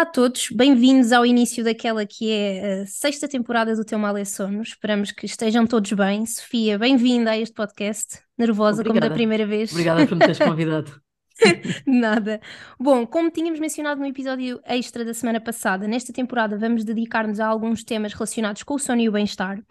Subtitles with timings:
[0.00, 4.16] Olá a todos, bem-vindos ao início daquela que é a sexta temporada do Teu Mal
[4.16, 4.62] é Sono.
[4.62, 6.24] Esperamos que estejam todos bem.
[6.24, 8.18] Sofia, bem-vinda a este podcast.
[8.38, 8.98] Nervosa Obrigada.
[8.98, 9.70] como da primeira vez.
[9.70, 10.98] Obrigada por me teres convidado.
[11.86, 12.40] Nada.
[12.78, 17.46] Bom, como tínhamos mencionado no episódio extra da semana passada, nesta temporada vamos dedicar-nos a
[17.46, 19.62] alguns temas relacionados com o sono e o bem-estar.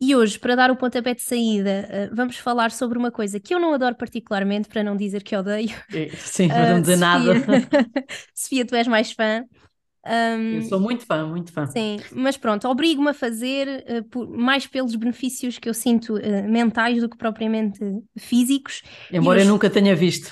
[0.00, 3.54] E hoje, para dar o pontapé de saída, eh, vamos falar sobre uma coisa que
[3.54, 5.70] eu não adoro particularmente, para não dizer que odeio.
[5.92, 7.32] E- Sim, para Ah, não dizer nada.
[8.34, 8.66] Sofia.
[8.66, 9.44] Tu és mais fã.
[10.52, 11.66] Eu sou muito fã, muito fã.
[11.66, 16.42] Sim, mas pronto, obrigo-me a fazer eh, por- mais pelos benefícios que eu sinto eh,
[16.42, 17.80] mentais do que propriamente
[18.18, 18.82] físicos.
[19.10, 20.30] Embora hoje- eu nunca tenha visto.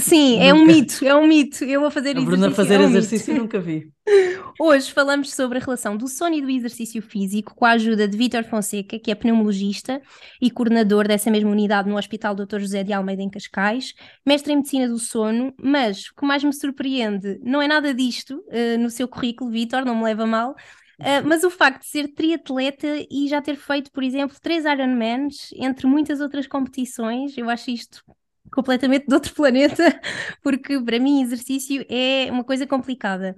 [0.00, 0.66] Sim, é um Nunca.
[0.66, 1.64] mito, é um mito.
[1.64, 2.98] Eu vou fazer A Bruna exercício, fazer é um mito.
[2.98, 3.92] exercício eu nunca vi.
[4.58, 8.16] Hoje falamos sobre a relação do sono e do exercício físico com a ajuda de
[8.16, 10.02] Vítor Fonseca, que é pneumologista
[10.40, 12.58] e coordenador dessa mesma unidade no Hospital Dr.
[12.58, 13.94] José de Almeida em Cascais,
[14.26, 18.42] mestre em medicina do sono, mas o que mais me surpreende não é nada disto
[18.50, 20.56] eh, no seu currículo, Vítor, não me leva mal,
[20.98, 25.50] eh, mas o facto de ser triatleta e já ter feito, por exemplo, três Ironmans,
[25.54, 28.02] entre muitas outras competições, eu acho isto
[28.50, 29.84] completamente de outro planeta,
[30.42, 33.36] porque para mim exercício é uma coisa complicada.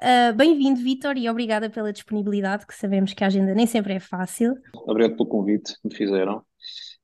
[0.00, 4.00] Uh, Bem-vindo, Vítor, e obrigada pela disponibilidade, que sabemos que a agenda nem sempre é
[4.00, 4.54] fácil.
[4.86, 6.44] Obrigado pelo convite que me fizeram.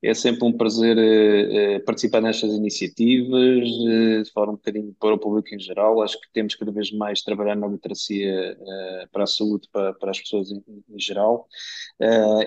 [0.05, 5.55] É sempre um prazer eh, participar nestas iniciativas, de forma um bocadinho para o público
[5.55, 6.03] em geral.
[6.03, 8.57] Acho que temos cada vez mais trabalhar na literacia
[9.11, 11.49] para a saúde, para, para as pessoas em, em geral.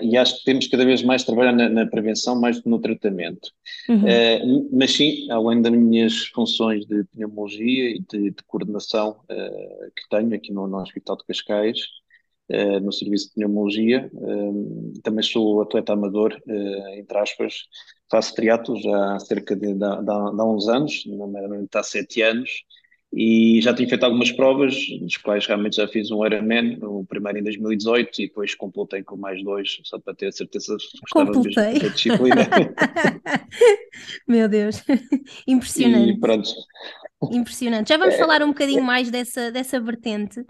[0.02, 2.78] E acho que temos cada vez mais trabalhar na, na prevenção mais do que no
[2.78, 3.50] tratamento.
[3.88, 4.68] Uhum.
[4.72, 10.52] Mas sim, além das minhas funções de pneumologia e de, de coordenação que tenho aqui
[10.52, 11.78] no, no Hospital de Cascais,
[12.50, 14.10] eh, no serviço de pneumologia.
[14.14, 17.54] Eh, também sou atleta amador, eh, entre aspas,
[18.10, 21.82] faço triatlo já há cerca de, de, de, há- de há uns anos, nomeadamente há
[21.82, 22.50] sete anos,
[23.12, 27.38] e já tenho feito algumas provas, dos quais realmente já fiz um Ironman, o primeiro
[27.38, 31.80] em 2018, e depois completei com mais dois, só para ter certeza que Completei.
[31.80, 32.46] fazer disciplina.
[34.26, 34.82] Meu Deus,
[35.46, 36.50] impressionante, E pronto,
[37.30, 37.88] impressionante.
[37.88, 40.44] Já vamos falar um bocadinho mais dessa, dessa vertente.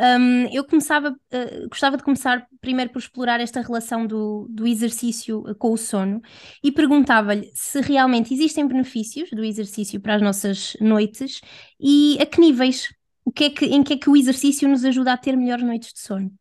[0.00, 5.40] Um, eu começava, uh, gostava de começar primeiro por explorar esta relação do, do exercício
[5.40, 6.22] uh, com o sono
[6.64, 11.42] e perguntava-lhe se realmente existem benefícios do exercício para as nossas noites
[11.78, 12.88] e a que níveis,
[13.26, 15.64] o que é que, em que é que o exercício nos ajuda a ter melhores
[15.64, 16.39] noites de sono.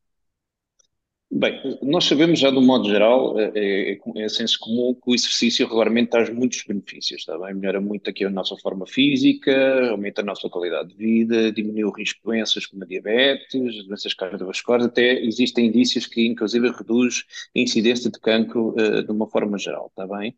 [1.31, 5.13] Bem, nós sabemos já de um modo geral, é, é, é senso comum que o
[5.13, 7.53] exercício regularmente traz muitos benefícios, está bem?
[7.53, 11.91] Melhora muito aqui a nossa forma física, aumenta a nossa qualidade de vida, diminui o
[11.91, 17.25] risco de doenças como a diabetes, doenças cardiovasculares, até existem indícios que inclusive reduz
[17.55, 20.35] a incidência de cancro eh, de uma forma geral, está bem?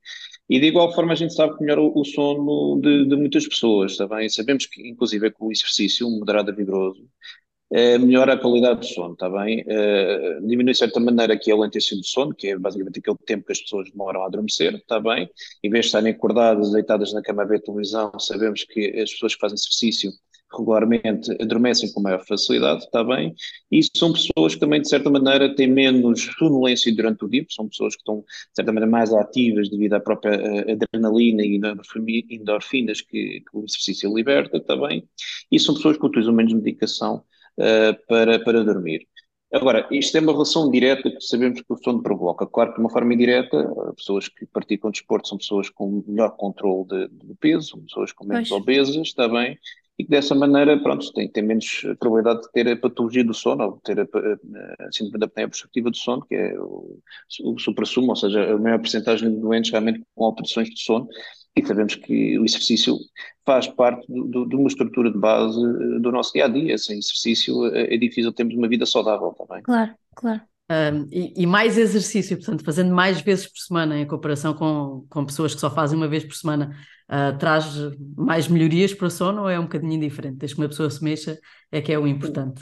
[0.50, 3.47] E de igual forma a gente sabe que melhora o, o sono de, de muitas
[3.47, 4.28] pessoas, está bem?
[4.28, 7.08] Sabemos que inclusive é que o exercício moderado e vigoroso
[7.71, 9.63] eh, melhora a qualidade do sono, está bem?
[9.67, 13.45] Eh, diminui de certa maneira aqui a latência do sono, que é basicamente aquele tempo
[13.45, 15.29] que as pessoas demoram a adormecer, está bem?
[15.63, 19.35] Em vez de estarem acordadas, deitadas na cama a ver televisão, sabemos que as pessoas
[19.35, 20.11] que fazem exercício
[20.53, 23.33] regularmente adormecem com maior facilidade, está bem?
[23.71, 27.67] E são pessoas que também, de certa maneira, têm menos sonolência durante o dia, são
[27.69, 31.59] pessoas que estão, de certa maneira, mais ativas devido à própria eh, adrenalina e
[32.31, 35.07] endorfinas que, que o exercício liberta, está bem?
[35.51, 37.23] E são pessoas que utilizam menos medicação
[37.57, 39.07] eh, para, para dormir.
[39.53, 42.47] Agora, isto é uma relação direta que sabemos que o sono provoca.
[42.47, 46.88] Claro que de uma forma indireta, pessoas que praticam desporto são pessoas com melhor controle
[46.88, 48.61] de, do peso, pessoas com menos Pois.
[48.61, 49.57] obesas, está bem?
[50.00, 53.66] E que dessa maneira, pronto, têm, têm menos probabilidade de ter a patologia do sono,
[53.66, 56.99] ou de ter a, a, a síndrome da apneia obstrutiva do sono, que é o,
[57.43, 61.09] o supra-sumo, ou seja, a maior porcentagem de doentes realmente com alterações de sono.
[61.55, 62.97] E sabemos que o exercício
[63.45, 66.77] faz parte do- do- de uma estrutura de base eh, do nosso dia a dia.
[66.77, 69.61] Sem exercício eh, é difícil termos uma vida saudável também.
[69.63, 70.41] Claro, claro.
[70.71, 75.25] Um, e, e mais exercício, portanto, fazendo mais vezes por semana, em comparação com, com
[75.25, 76.73] pessoas que só fazem uma vez por semana,
[77.09, 77.65] uh, traz
[78.15, 80.37] mais melhorias para o sono ou é um bocadinho indiferente?
[80.37, 81.37] Desde que uma pessoa se mexa,
[81.69, 82.61] é que é o importante.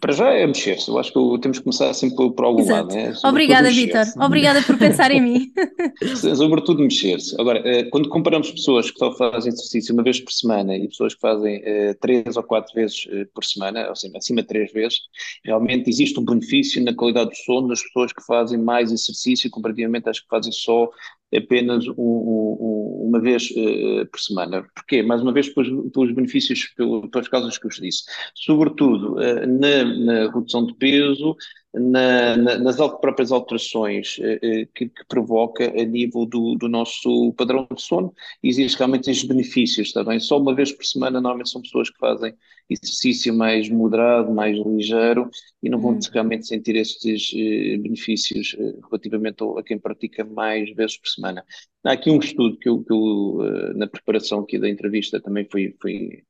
[0.00, 0.88] Para já é mexer-se.
[0.88, 2.88] Eu acho que temos que começar sempre por algum Exato.
[2.88, 2.94] lado.
[2.94, 3.14] Né?
[3.24, 4.04] Obrigada, Vitor.
[4.18, 5.52] Obrigada por pensar em mim.
[6.36, 7.38] Sobretudo mexer-se.
[7.40, 11.14] Agora, eh, quando comparamos pessoas que só fazem exercício uma vez por semana e pessoas
[11.14, 14.72] que fazem uh, três ou quatro vezes uh, por semana, ou seja, acima de três
[14.72, 15.00] vezes,
[15.44, 20.08] realmente existe um benefício na qualidade do sono das pessoas que fazem mais exercício comparativamente
[20.08, 20.88] às que fazem só
[21.34, 24.66] apenas um, um, uma vez uh, por semana.
[24.74, 25.02] Porquê?
[25.02, 26.74] Mais uma vez, pelos, pelos benefícios,
[27.10, 28.04] pelas causas que eu vos disse.
[28.34, 31.36] Sobretudo uh, na, na, redução de peso,
[31.72, 37.66] na, na, nas próprias alterações uh, que, que, provoca a nível do, do, nosso padrão
[37.74, 38.12] de sono,
[38.42, 40.18] existem realmente estes benefícios, está bem?
[40.18, 42.34] Só uma vez por semana, normalmente são pessoas que fazem
[42.68, 45.28] exercício mais moderado, mais ligeiro,
[45.62, 45.98] e não vão hum.
[46.12, 47.32] realmente sentir estes
[47.80, 48.56] benefícios
[48.88, 51.44] relativamente a quem pratica mais vezes por semana.
[51.84, 55.46] Há aqui um estudo que eu, que eu eh, na preparação aqui da entrevista também
[55.50, 56.22] foi, foi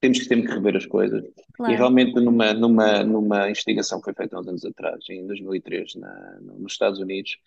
[0.00, 1.24] temos que, temos que rever as coisas.
[1.54, 1.72] Claro.
[1.72, 5.96] E realmente numa, numa, numa investigação que foi feita há uns anos atrás, em 2003,
[5.96, 7.38] na, nos Estados Unidos,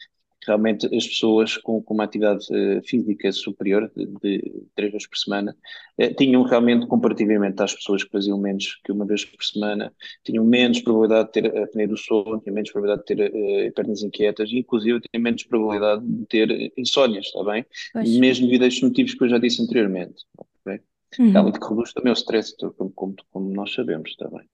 [0.45, 5.18] realmente as pessoas com, com uma atividade uh, física superior, de, de, três vezes por
[5.18, 5.56] semana,
[6.00, 9.94] uh, tinham realmente, comparativamente às pessoas que faziam menos que uma vez por semana,
[10.24, 13.31] tinham menos probabilidade de ter apneia do sono, tinham menos probabilidade de ter
[13.69, 17.65] uh, pernas inquietas, e inclusive tinham menos probabilidade de ter insónias, está bem?
[17.94, 18.18] Pois.
[18.18, 20.25] Mesmo devido a estes motivos que eu já disse anteriormente.
[20.65, 20.81] Okay?
[21.19, 21.31] Uhum.
[21.31, 24.50] Realmente que reduz também o stress, como, como, como nós sabemos, bem?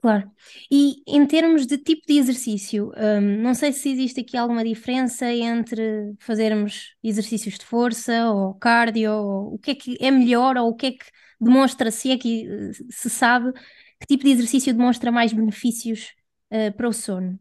[0.00, 0.30] Claro.
[0.70, 5.26] E em termos de tipo de exercício, hum, não sei se existe aqui alguma diferença
[5.26, 10.68] entre fazermos exercícios de força ou cardio, ou o que é que é melhor ou
[10.68, 11.04] o que é que
[11.40, 13.52] demonstra, se é que eh, se sabe,
[14.00, 16.14] que tipo de exercício demonstra mais benefícios
[16.52, 17.38] uh, para o sono.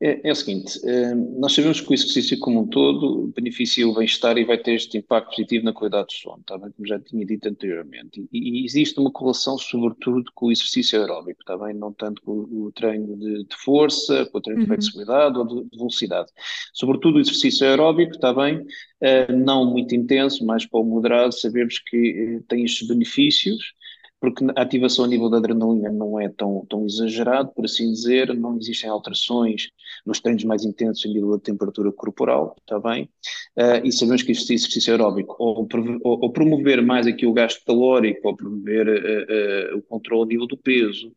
[0.00, 3.94] É, é, o seguinte, eh, nós sabemos que o exercício como um todo beneficia o
[3.94, 6.70] bem-estar e vai ter este impacto positivo na qualidade do sono, tá bem?
[6.70, 8.28] como já tinha dito anteriormente.
[8.32, 11.74] E, e, existe uma correlação, sobretudo, com o exercício aeróbico, tá bem?
[11.74, 14.76] não tanto com o treino de, de força, com o treino de uhum.
[14.76, 16.30] flexibilidade ou de, de, velocidade.
[16.72, 18.58] Sobretudo o exercício aeróbico, está bem?
[18.58, 23.74] Uh, não muito intenso, mas para o moderado, sabemos que uh, tem estes benefícios
[24.20, 28.34] porque a ativação a nível da adrenalina não é tão, tão exagerado, por assim dizer,
[28.34, 29.70] não existem alterações
[30.04, 33.08] nos treinos mais intensos a nível da temperatura corporal, está bem?
[33.56, 35.66] Uh, e sabemos que este exercício aeróbico, ou,
[36.04, 40.26] ou, ou, promover mais aqui o gasto calórico, ou promover uh, uh, o controle a
[40.26, 41.12] nível do peso,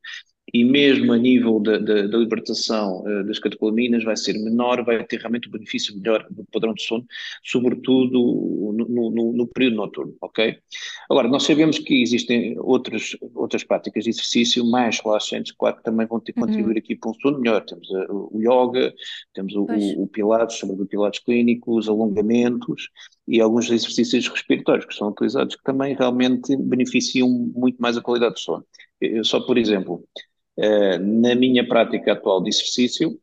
[0.53, 5.03] e mesmo a nível da, da, da libertação uh, das catecolaminas vai ser menor, vai
[5.05, 7.05] ter realmente um benefício melhor do padrão de sono,
[7.43, 10.57] sobretudo no, no, no, período noturno, ok?
[11.09, 16.05] Agora, nós sabemos que existem outras, outras práticas de exercício mais relaxantes, claro que também
[16.05, 16.45] vão ter, uhum.
[16.45, 17.61] contribuir aqui para um sono melhor.
[17.61, 18.93] Temos uh, o yoga,
[19.33, 22.89] temos o, o, o pilates, sobre o pilates clínico, os alongamentos
[23.27, 28.33] e alguns exercícios respiratórios que são utilizados que também realmente beneficiam muito mais a qualidade
[28.33, 28.65] do sono.
[28.99, 30.21] Eu, só por exemplo, eh,
[30.99, 33.17] na minha prática atual de exercício,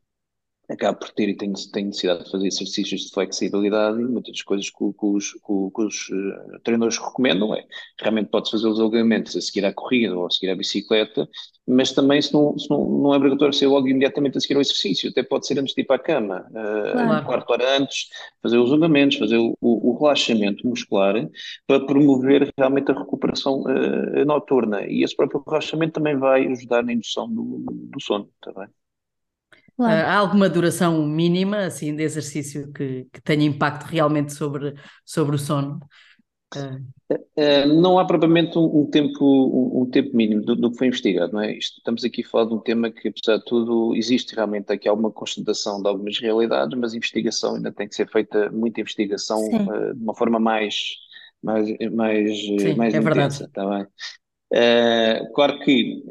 [0.69, 4.41] acabo por ter e tenho, tenho necessidade de fazer exercícios de flexibilidade e muitas das
[4.43, 7.65] coisas que, que os, que, que os uh, treinadores recomendam é
[7.99, 11.27] realmente pode fazer os alongamentos a seguir à corrida ou a seguir à bicicleta,
[11.67, 14.61] mas também se não, se não, não é obrigatório ser logo imediatamente a seguir ao
[14.61, 17.21] exercício, até pode ser antes de ir para a cama, uh, claro.
[17.21, 18.07] um quarto hora antes,
[18.41, 21.15] fazer os alongamentos, fazer o, o, o, relaxamento muscular
[21.65, 26.93] para promover realmente a recuperação uh, noturna e esse próprio relaxamento também vai ajudar na
[26.93, 28.69] indução do, do sono, está bem?
[29.79, 30.01] Claro.
[30.01, 35.37] Uh, há alguma duração mínima assim de exercício que, que tenha impacto realmente sobre, sobre
[35.37, 35.79] o sono?
[36.53, 36.85] Uh...
[37.11, 40.87] Uh, não há propriamente um, um tempo, um, um, tempo mínimo do, do, que foi
[40.87, 41.57] investigado, não é?
[41.57, 44.87] Isto, estamos aqui a falar de um tema que, apesar de tudo, existe realmente aqui
[44.87, 49.41] alguma constatação de algumas realidades, mas a investigação ainda tem que ser feita, muita investigação
[49.49, 50.75] de uma forma mais,
[51.41, 53.47] mais, mais, Sim, mais é intensa, verdade.
[53.53, 53.87] Tá bem?
[54.51, 56.03] Uh, claro que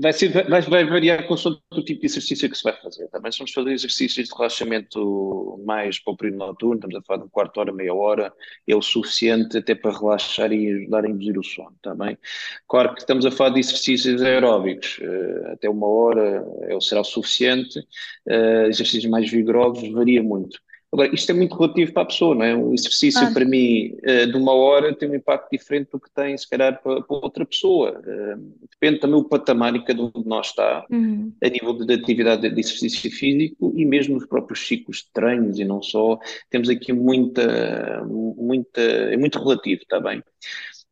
[0.00, 3.08] vai, ser, vai, vai variar com o tipo de exercício que se vai fazer.
[3.08, 7.18] Também se vamos fazer exercícios de relaxamento mais para o período noturno, estamos a falar
[7.18, 8.32] de um quarto hora, meia hora,
[8.66, 12.14] é o suficiente até para relaxar e ajudar a induzir o sono, também.
[12.14, 12.22] Tá
[12.68, 17.04] claro que estamos a falar de exercícios aeróbicos, uh, até uma hora é, será o
[17.04, 20.60] suficiente, uh, exercícios mais vigorosos varia muito.
[20.92, 22.54] Agora, isto é muito relativo para a pessoa, não é?
[22.54, 23.30] Um exercício ah.
[23.30, 26.82] para mim eh, de uma hora tem um impacto diferente do que tem, se calhar,
[26.82, 28.00] para, outra pessoa.
[28.04, 28.36] Eh,
[28.72, 31.32] depende também do patamar em que cada um de nós está, uhum.
[31.42, 35.64] a nível de atividade de exercício físico e mesmo nos próprios ciclos de treinos e
[35.64, 36.18] não só.
[36.50, 40.22] Temos aqui muita, muita, é muito relativo, está bem?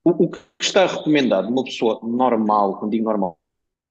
[0.05, 3.38] O, o que está recomendado uma pessoa normal, quando digo normal,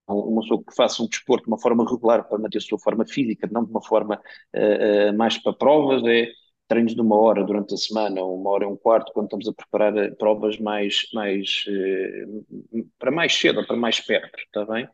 [0.08, 3.06] uma pessoa que faça um desporto de uma forma regular para manter a sua forma
[3.06, 4.16] física, não de uma forma
[4.56, 6.30] uh, uh, mais para provas, é
[6.68, 9.54] treinos de uma hora durante a semana, uma hora e um quarto, quando estamos a
[9.54, 14.88] preparar eh, provas mais, mais uh, para mais cedo, para mais perto, está bem?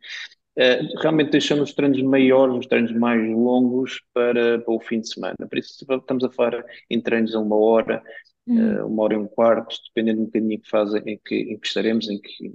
[1.01, 5.35] realmente deixamos os treinos maiores, os treinos mais longos para, para o fim de semana.
[5.49, 8.03] Por isso estamos a falar em treinos a uma hora,
[8.47, 11.65] uh, uma hora e um quarto, dependendo um bocadinho que fase em que, em que
[11.65, 12.53] estaremos, em que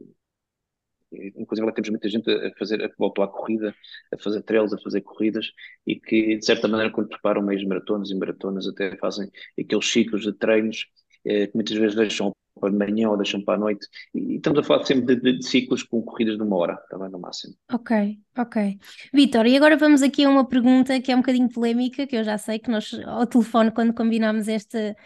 [1.13, 3.75] inclusive temos muita gente a fazer, a que voltou à corrida,
[4.13, 5.53] a fazer trails, a fazer corridas
[5.87, 10.23] e que de certa maneira quando preparam meios maratonas e maratonas até fazem aqueles ciclos
[10.23, 10.87] de treinos
[11.25, 14.59] eh, que muitas vezes deixam para de manhã ou deixam para a noite e estamos
[14.59, 17.55] a falar sempre de, de, de ciclos com corridas de uma hora, também no máximo.
[17.73, 18.79] Ok, ok.
[19.13, 22.25] Vitor, e agora vamos aqui a uma pergunta que é um bocadinho polémica, que eu
[22.25, 24.97] já sei que nós ao telefone quando combinámos esta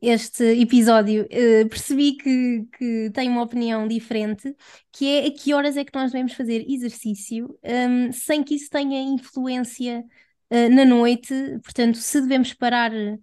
[0.00, 4.54] este episódio, uh, percebi que, que tem uma opinião diferente,
[4.92, 8.70] que é a que horas é que nós devemos fazer exercício um, sem que isso
[8.70, 10.02] tenha influência
[10.50, 13.16] uh, na noite, portanto, se devemos parar uh,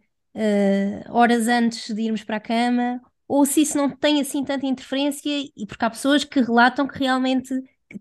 [1.09, 5.29] horas antes de irmos para a cama, ou se isso não tem assim tanta interferência,
[5.55, 7.53] e porque há pessoas que relatam que realmente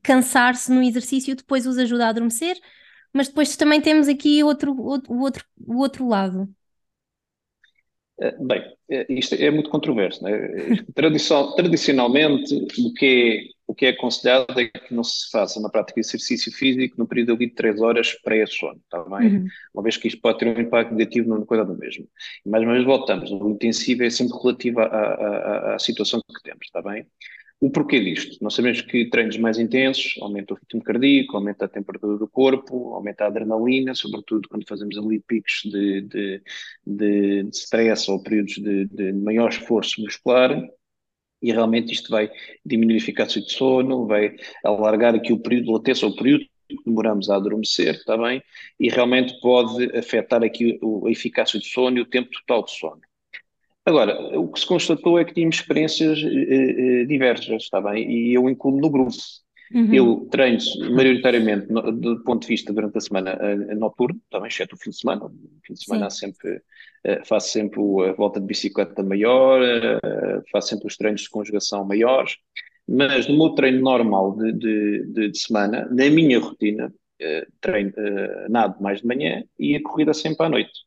[0.02, 2.56] cansar-se no exercício depois os ajuda a adormecer,
[3.12, 6.48] mas depois também temos aqui outro, outro, outro, o outro lado.
[8.18, 10.22] Eh, bem, eh, isto é muito controverso.
[10.24, 10.32] Né?
[10.94, 16.00] Tradicionalmente, o que, é, o que é aconselhado é que não se faça uma prática
[16.00, 19.36] exercício físico no período de 3 horas pré-sono, tá bem?
[19.36, 19.46] Uhum.
[19.74, 22.08] Uma vez que isto pode ter um impacto negativo no cuidado mesmo.
[22.44, 26.66] Mais uma vez voltamos, o intensivo é sempre relativo à, à, à situação que temos,
[26.66, 27.06] está bem?
[27.58, 28.36] O porquê disto?
[28.42, 32.92] Nós sabemos que treinos mais intensos aumentam o ritmo cardíaco, aumenta a temperatura do corpo,
[32.94, 36.42] aumenta a adrenalina, sobretudo quando fazemos ali picos de, de,
[36.86, 40.50] de, de stress ou períodos de, de maior esforço muscular,
[41.40, 42.30] e realmente isto vai
[42.64, 46.76] diminuir a eficácia de sono, vai alargar aqui o período de latência, o período que
[46.84, 48.42] demoramos a adormecer, está bem?
[48.78, 53.00] E realmente pode afetar aqui a eficácia de sono e o tempo total de sono.
[53.86, 58.10] Agora, o que se constatou é que tínhamos experiências uh, uh, diversas, está bem?
[58.10, 59.12] E eu incluo no grupo.
[59.72, 59.94] Uhum.
[59.94, 60.58] Eu treino
[60.90, 64.90] maioritariamente no, do ponto de vista durante a semana uh, noturno, também, exceto o fim
[64.90, 65.26] de semana.
[65.26, 65.30] O
[65.64, 66.60] fim de semana sempre,
[67.24, 69.60] faço sempre a volta de bicicleta maior,
[70.50, 72.36] faço sempre os treinos de conjugação maiores,
[72.88, 76.92] mas no meu treino normal de, de, de, de semana, na minha rotina,
[77.60, 77.92] treino
[78.48, 80.86] nado mais de manhã e a corrida sempre à noite.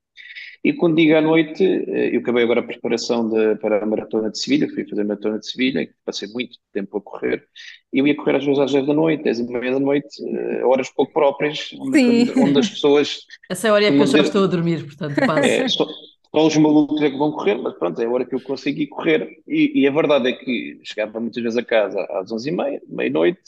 [0.64, 4.30] E quando digo à noite, eh, eu acabei agora a preparação de, para a Maratona
[4.30, 7.46] de Sevilha, fui fazer a Maratona de Sevilha, passei muito tempo a correr,
[7.94, 10.08] e eu ia correr às vezes às 10 da noite, 10 e meia da noite,
[10.28, 13.22] eh, horas pouco próprias, onde, onde as pessoas...
[13.50, 15.40] Essa é a hora que eu já estou a dormir, portanto, passa.
[15.48, 18.36] É, só, só os malucos é que vão correr, mas pronto, é a hora que
[18.36, 22.32] eu consegui correr, e, e a verdade é que chegava muitas vezes a casa às
[22.32, 23.42] 11 e meia, meia-noite,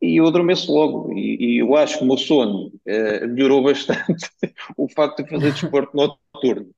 [0.00, 1.12] e eu adormeço logo.
[1.12, 4.30] E, e, eu acho que o meu sono uh, melhorou bastante
[4.76, 5.96] o facto de fazer desporto
[6.38, 6.70] noturno.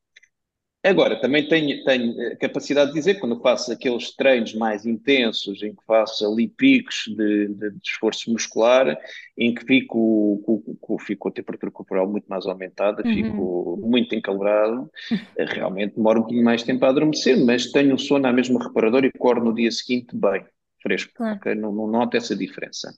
[0.82, 5.84] Agora, também tenho, tenho capacidade de dizer, quando faço aqueles treinos mais intensos, em que
[5.86, 8.96] faço ali picos de, de, de esforço muscular,
[9.36, 10.40] em que fico,
[10.80, 13.14] com, fico com a temperatura corporal muito mais aumentada, uhum.
[13.14, 14.90] fico muito encalorado,
[15.36, 18.58] eh, realmente demora um pouquinho mais tempo a adormecer, mas tenho o sono à mesma
[18.64, 20.42] reparadora e acordo no dia seguinte bem
[20.82, 21.36] fresco, claro.
[21.36, 21.54] okay?
[21.54, 22.90] não, não nota essa diferença.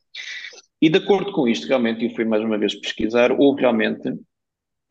[0.80, 4.12] E de acordo com isto, realmente, eu fui mais uma vez pesquisar, houve realmente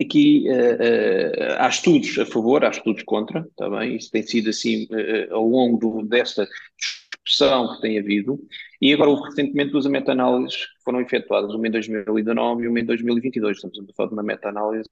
[0.02, 3.96] aqui uh, uh, há estudos a favor, há estudos contra, está bem?
[3.96, 8.40] Isso tem sido assim uh, ao longo do, desta discussão que tem havido,
[8.82, 12.86] e agora houve recentemente duas meta-análises que foram efetuadas, uma em 2019 e uma em
[12.86, 14.90] 2022, estamos a falar de uma meta-análise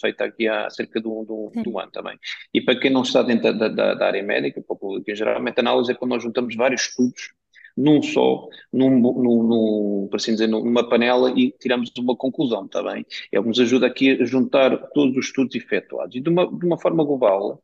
[0.00, 2.18] feita aqui há cerca de um, de um, ano também.
[2.52, 5.14] E para quem não está dentro da, da, da área médica, para o público em
[5.14, 7.34] geral, a meta-análise é quando nós juntamos vários estudos
[7.76, 13.04] num só, num, num, num, assim dizer, numa panela e tiramos uma conclusão, está bem?
[13.30, 16.16] É o que nos ajuda aqui a juntar todos os estudos efetuados.
[16.16, 17.62] E de uma, de uma forma global,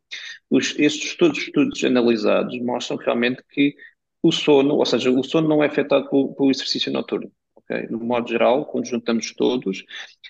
[0.50, 3.74] os, estes todos os estudos analisados mostram realmente que
[4.22, 7.30] o sono, ou seja, o sono não é afetado pelo exercício noturno.
[7.72, 7.88] Okay?
[7.90, 9.84] No modo geral, quando juntamos todos,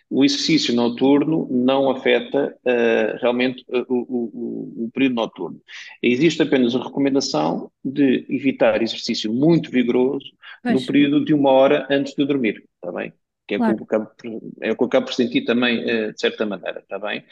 [0.09, 5.61] o exercício noturno não afeta uh, realmente uh, o, o, o, período noturno.
[6.03, 10.27] Existe apenas a recomendação de evitar exercício muito vigoroso
[10.63, 10.81] Mas...
[10.81, 13.13] no período de uma hora antes de dormir, está bem?
[13.47, 13.83] Que é, claro.
[13.83, 16.99] o que é o que eu acabo por sentir também, uh, de certa maneira, está
[16.99, 17.25] bem?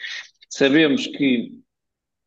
[0.49, 1.61] Sabemos que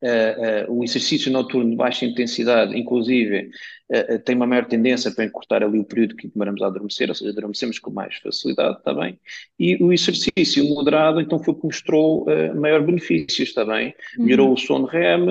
[0.04, 3.50] uh, uh, o exercício noturno de baixa intensidade, inclusive,
[3.90, 7.14] uh, tem uma maior tendência para encurtar ali o período que demoramos a adormecer, ou
[7.14, 9.18] seja, adormecemos com mais facilidade, está bem?
[9.58, 13.94] E o exercício moderado, então, foi o que mostrou maior benefícios, está bem?
[14.18, 14.25] Uhum.
[14.25, 15.26] Melhorou o sono REM,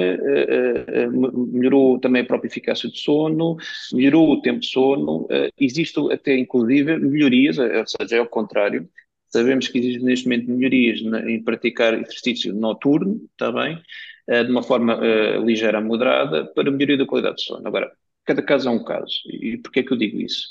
[1.52, 3.58] melhorou também a própria eficácia de sono,
[3.94, 5.28] melhorou o tempo de sono,
[5.60, 8.90] existe até, inclusive, melhorias, ou seja, é ao contrário,
[9.34, 13.82] Sabemos que existem neste momento melhorias em praticar exercício noturno, está bem?
[14.28, 17.68] Eh, de uma forma uh, ligeira moderada para melhoria da qualidade de sono.
[17.68, 17.92] Agora,
[18.26, 19.16] cada caso é um caso.
[19.30, 20.48] E porquê é que eu digo isso?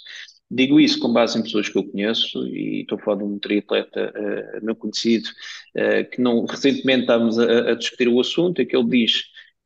[0.50, 3.38] Digo isso com base em pessoas que eu conheço e estou a falar de um
[3.38, 5.26] triatleta uh, meu conhecido
[5.74, 9.22] uh, que não, recentemente estávamos a, a, discutir o assunto e que ele diz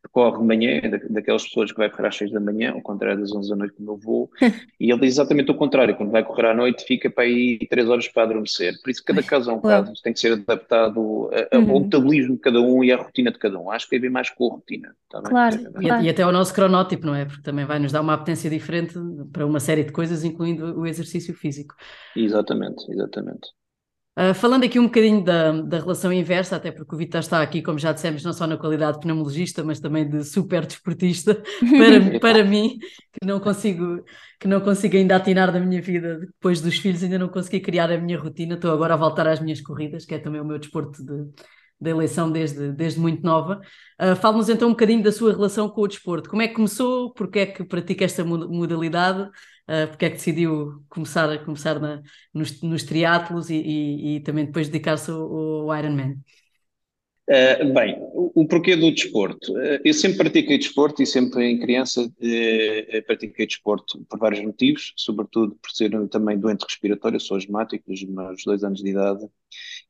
[0.08, 3.32] corre de manhã, daquelas pessoas que vai correr às 6 da manhã, ao contrário das
[3.32, 4.30] 11 da noite como eu vou,
[4.80, 7.88] e ele diz exatamente o contrário, quando vai correr à noite fica para aí 3
[7.88, 11.60] horas para adormecer, por isso cada caso é um caso, tem que ser adaptado ao
[11.60, 11.80] uhum.
[11.80, 14.10] metabolismo de cada um e à rotina de cada um, acho que tem a ver
[14.10, 14.94] mais com a rotina.
[15.10, 17.24] Tá claro, e, e, até ao nosso cronótipo, não é?
[17.24, 18.94] Porque também vai nos dar uma apetência diferente
[19.32, 21.74] para uma série de coisas, incluindo o exercício físico.
[22.14, 23.48] Exatamente, exatamente.
[24.18, 27.60] Uh, falando aqui um bocadinho da, da relação inversa, até porque o Vitor está aqui,
[27.60, 32.18] como já dissemos, não só na qualidade de pneumologista, mas também de super desportista, para,
[32.18, 32.78] para mim,
[33.12, 34.02] que não consigo
[34.40, 37.90] que não consigo ainda atinar da minha vida depois dos filhos, ainda não consegui criar
[37.90, 40.58] a minha rotina, estou agora a voltar às minhas corridas, que é também o meu
[40.58, 41.24] desporto de,
[41.80, 43.60] de eleição desde, desde muito nova.
[44.00, 46.28] Uh, Fale-nos então um bocadinho da sua relação com o desporto.
[46.30, 47.12] Como é que começou?
[47.12, 49.30] Porquê é que pratica esta modalidade?
[49.68, 54.46] Uh, porque é que decidiu começar, começar na, nos, nos triatlos e, e, e, também
[54.46, 56.22] depois dedicar-se ao, ao Ironman?
[57.28, 59.52] Uh, bem, o, o, porquê do desporto?
[59.52, 64.92] Uh, eu sempre pratiquei desporto e sempre em criança uh, pratiquei desporto por vários motivos,
[64.96, 69.26] sobretudo por ser também doente respiratório, sou asmático desde os meus dois anos de idade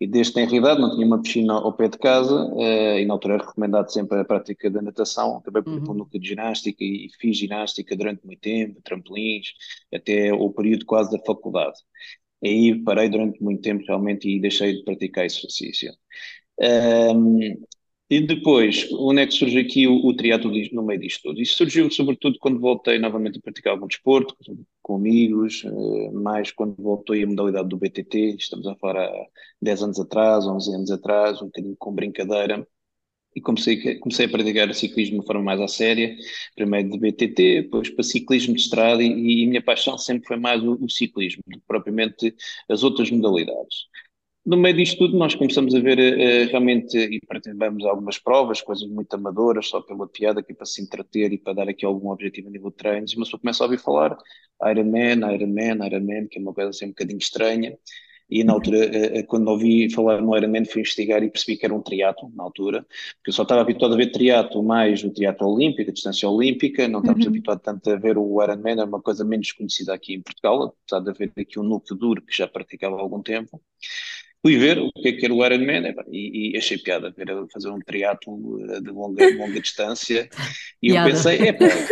[0.01, 2.51] e desde que tenho idade não tinha uma piscina ao pé de casa
[2.99, 5.91] e na altura era recomendado sempre a prática da natação, acabei por uhum.
[5.91, 9.53] um núcleo de ginástica e, e fiz ginástica durante muito tempo, trampolins,
[9.93, 11.77] até o período quase da faculdade.
[12.45, 15.93] Aí parei durante muito tempo realmente e deixei de praticar esse exercício.
[16.59, 17.67] Um,
[18.09, 21.41] e depois, onde é que surge aqui o, o triatlo no meio disto tudo?
[21.41, 24.37] Isso surgiu sobretudo quando voltei novamente a praticar algum desporto,
[24.81, 29.27] com amigos, uh, mais quando voltei à modalidade do BTT, estamos a falar há
[29.61, 32.67] 10 anos atrás, 11 anos atrás, um bocadinho com brincadeira,
[33.37, 36.17] e comecei, comecei a praticar ciclismo de uma forma mais à séria,
[36.55, 40.39] primeiro de BTT, depois para ciclismo de estrada, e, e a minha paixão sempre foi
[40.39, 42.35] mais o, o ciclismo, do que propriamente
[42.69, 43.89] as outras modalidades.
[44.47, 48.89] No meio disto tudo, nós começamos a ver uh, realmente, e participamos algumas provas, coisas
[48.89, 52.47] muito amadoras, só pela piada, aqui para se entreter e para dar aqui algum objetivo
[52.47, 54.17] a nível de treinos, mas eu começo a ouvir falar
[54.71, 57.77] Ironman, Ironman, Ironman, que é uma coisa assim um bocadinho estranha,
[58.31, 61.75] e na altura, uh, quando ouvi falar no Ironman, fui investigar e percebi que era
[61.75, 65.53] um triatlo, na altura, porque eu só estava habituado a ver triatlo mais o triatlo
[65.53, 67.33] olímpico, a distância olímpica, não estávamos uhum.
[67.33, 71.01] habituados tanto a ver o Ironman, é uma coisa menos conhecida aqui em Portugal, apesar
[71.01, 73.61] de haver aqui um núcleo duro que já praticava há algum tempo.
[74.47, 77.69] Fui ver o que é que era o Ironman e, e achei piada ver fazer
[77.69, 80.29] um triatlo eh, de longa, longa distância.
[80.81, 81.41] E eu pensei,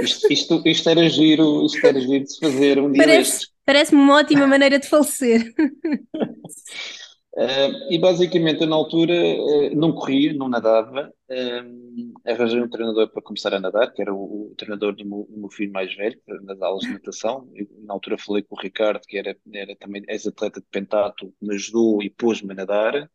[0.01, 4.01] isto, isto, isto, era giro, isto era giro de se fazer um dia Parece, Parece-me
[4.01, 5.53] uma ótima maneira de falecer.
[7.37, 13.09] Uh, e basicamente eu na altura uh, não corria, não nadava, uh, arranjei um treinador
[13.11, 15.93] para começar a nadar, que era o, o treinador do meu, do meu, filho mais
[15.97, 17.51] velho, nas aulas de natação.
[17.53, 21.57] Eu, na altura falei com o Ricardo, que era, era também ex-atleta de pentato, me
[21.57, 23.11] ajudou e pôs-me a nadar.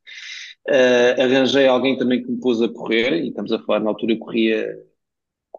[1.17, 4.19] arranjei alguém também que me pôs a correr, e estamos a falar, na altura eu
[4.19, 4.67] corria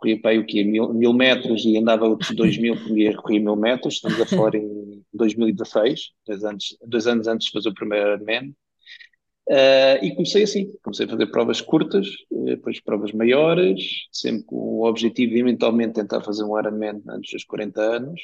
[0.00, 0.64] corria para aí o quê?
[0.64, 3.94] Mil, mil metros e andava outros dois mil por dia, corria mil metros.
[3.94, 8.54] Estamos a falar em 2016, dois anos, dois anos antes de fazer o primeiro Ironman.
[9.48, 14.54] Uh, e comecei assim, comecei a fazer provas curtas, eh, depois provas maiores, sempre com
[14.54, 18.20] o objetivo de eventualmente tentar fazer um Ironman antes dos 40 anos.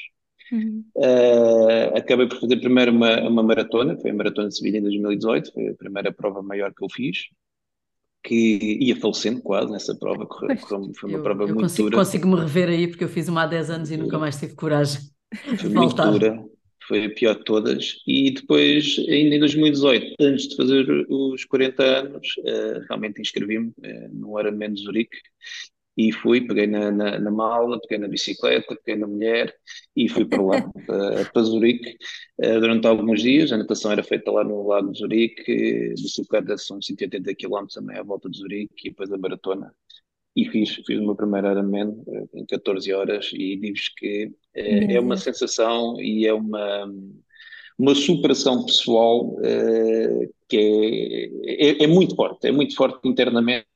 [0.53, 0.85] Uhum.
[0.95, 5.53] Uh, acabei por fazer primeiro uma, uma maratona, foi a Maratona de Sevilha em 2018,
[5.53, 7.25] foi a primeira prova maior que eu fiz
[8.27, 11.91] que ia falecendo quase nessa prova, correu, correu, foi uma eu, prova eu muito consigo,
[11.91, 12.03] dura.
[12.03, 14.55] Consigo me rever aí, porque eu fiz uma há 10 anos e nunca mais tive
[14.55, 15.01] coragem
[15.59, 15.71] foi.
[15.71, 16.45] Muito dura,
[16.87, 17.97] foi a pior de todas.
[18.07, 24.09] E depois, ainda em 2018, antes de fazer os 40 anos, uh, realmente inscrevi-me uh,
[24.13, 25.17] no Ironman de Zurique
[25.97, 29.55] e fui, peguei na, na, na, mala, peguei na bicicleta, peguei na mulher
[29.97, 31.97] e fui para lá, para, para Zurique,
[32.39, 33.51] uh, durante alguns dias.
[33.51, 38.03] A natação era feita lá no lago de Zurique, bicicleta são 180 km também à
[38.03, 39.75] volta de Zurique e depois a maratona.
[40.37, 44.93] E fiz, fiz o meu primeiro Ironman uh, em 14 horas e digo-vos que uh,
[44.93, 46.93] é uma sensação e é uma
[47.79, 49.37] uma superação pessoal
[50.49, 53.67] que é, é, é muito forte, é muito forte internamente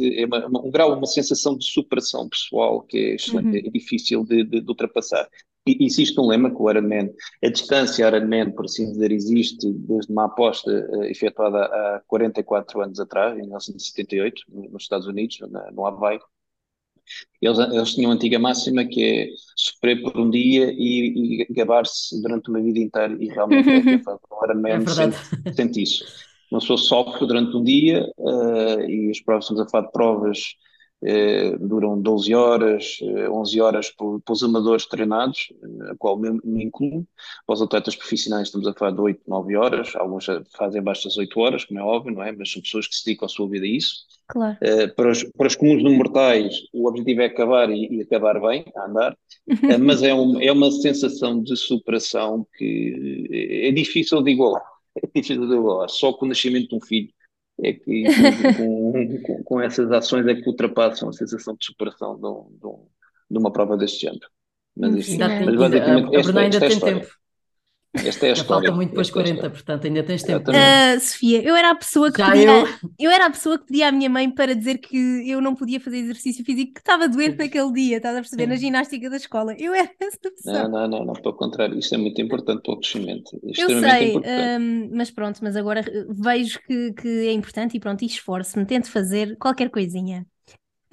[0.00, 3.66] é uma, uma, um grau, uma sensação de superação pessoal que é excelente, uhum.
[3.66, 5.28] é difícil de, de, de ultrapassar.
[5.66, 10.12] E existe um lema que o Ironman, a distância Ironman, por assim dizer, existe desde
[10.12, 15.86] uma aposta uh, efetuada há 44 anos atrás, em 1978, nos Estados Unidos, na, no
[15.86, 16.18] Havaí.
[17.40, 22.20] Eles, eles tinham a antiga máxima que é sofrer por um dia e, e gabar-se
[22.20, 25.16] durante uma vida inteira, e realmente é, é, o Ironman é sente,
[25.54, 29.86] sente isso uma pessoa sofre durante um dia uh, e as provas, estamos a falar
[29.86, 30.38] de provas
[31.04, 35.52] eh, duram 12 horas, 11 eh, horas para, os amadores treinados,
[35.90, 37.04] a qual me, me incluo.
[37.44, 41.16] Para os atletas profissionais estamos a falar de 8, 9 horas, alguns fazem abaixo das
[41.16, 42.30] 8 horas, como é óbvio, não é?
[42.30, 44.06] Mas são pessoas que se dedicam a sua vida a isso.
[44.28, 44.56] Claro.
[44.62, 48.40] Uh, para, os, para os comuns número mortais, o objetivo é acabar e, e acabar
[48.40, 53.28] bem, a andar, uh, mas é, um, é uma sensação de superação que
[53.66, 54.71] é difícil de igualar.
[54.96, 55.88] É difícil de igualar.
[55.88, 57.12] Só com o nascimento de um filho
[57.62, 58.04] é que
[58.56, 62.86] com, com, com, essas ações é que ultrapassam a sensação de superação de, um,
[63.30, 64.26] de uma prova deste género.
[64.76, 67.21] Mas, isso, mas basicamente, a, a esta, ainda esta é tem tempo.
[67.94, 68.68] Esta é a história.
[68.68, 70.50] Falta muito depois 40, portanto ainda tens tempo.
[70.50, 72.68] Uh, Sofia, eu era a pessoa que pedia, eu...
[72.98, 73.10] eu...
[73.10, 75.98] era a pessoa que pedia à minha mãe para dizer que eu não podia fazer
[75.98, 78.48] exercício físico, que estava doente naquele dia, estás a perceber, Sim.
[78.48, 79.54] na ginástica da escola.
[79.58, 80.62] Eu era essa pessoa.
[80.62, 83.38] Não, não, não, não, pelo contrário, isto é muito importante para o crescimento.
[83.42, 88.06] Eu sei, um, mas pronto, mas agora vejo que, que é importante e pronto, e
[88.06, 90.26] esforço-me, tento fazer qualquer coisinha.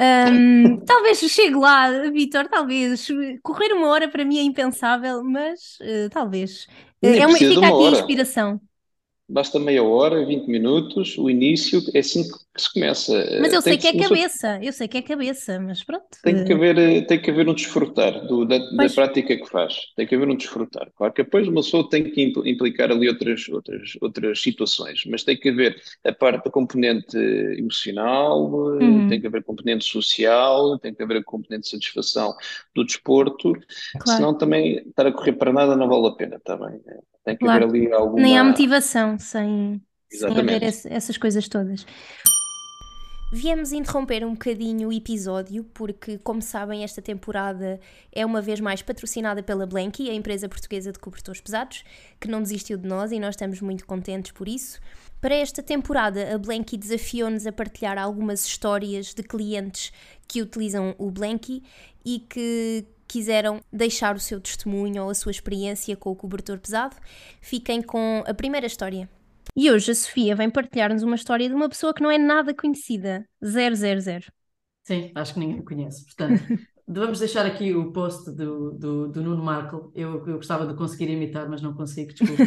[0.01, 3.07] Um, talvez chegue lá, Vitor, talvez.
[3.43, 6.67] Correr uma hora para mim é impensável, mas uh, talvez.
[7.01, 8.61] é uma, fica aqui a inspiração.
[9.27, 13.13] Basta meia hora, 20 minutos, o início, é assim que se começa.
[13.41, 16.05] Mas eu sei que, que é cabeça, eu sei que é cabeça, mas pronto.
[16.23, 20.05] Tem que haver, tem que haver um desfrutar do, da, da, prática que faz, tem
[20.07, 20.89] que haver um desfrutar.
[20.95, 25.37] Claro que depois uma pessoa tem que implicar ali outras, outras, outras situações, mas tem
[25.37, 29.07] que haver a parte da componente emocional, uhum.
[29.07, 32.35] tem que haver componente social, tem que haver a componente de satisfação
[32.75, 33.53] do desporto,
[33.99, 34.17] claro.
[34.17, 36.79] senão também estar a correr para nada não vale a pena, está bem?
[37.23, 37.65] Tem que claro.
[37.65, 38.21] haver ali alguma...
[38.21, 41.85] Nem há motivação sem, sem haver esse, essas coisas todas.
[43.31, 47.79] Viemos interromper um bocadinho o episódio porque, como sabem, esta temporada
[48.11, 51.83] é uma vez mais patrocinada pela Blanky, a empresa portuguesa de cobertores pesados,
[52.19, 54.79] que não desistiu de nós e nós estamos muito contentes por isso.
[55.21, 59.93] Para esta temporada, a Blanky desafiou-nos a partilhar algumas histórias de clientes
[60.27, 61.61] que utilizam o Blanky
[62.03, 66.95] e que quiseram deixar o seu testemunho ou a sua experiência com o cobertor pesado,
[67.41, 69.07] fiquem com a primeira história.
[69.55, 72.53] E hoje a Sofia vem partilhar-nos uma história de uma pessoa que não é nada
[72.53, 73.25] conhecida.
[73.41, 73.75] 000.
[74.83, 76.05] Sim, acho que ninguém conhece.
[76.05, 76.41] Portanto,
[76.87, 79.91] vamos deixar aqui o post do, do, do Nuno Marco.
[79.95, 82.43] Eu, eu gostava de conseguir imitar, mas não consigo, desculpa.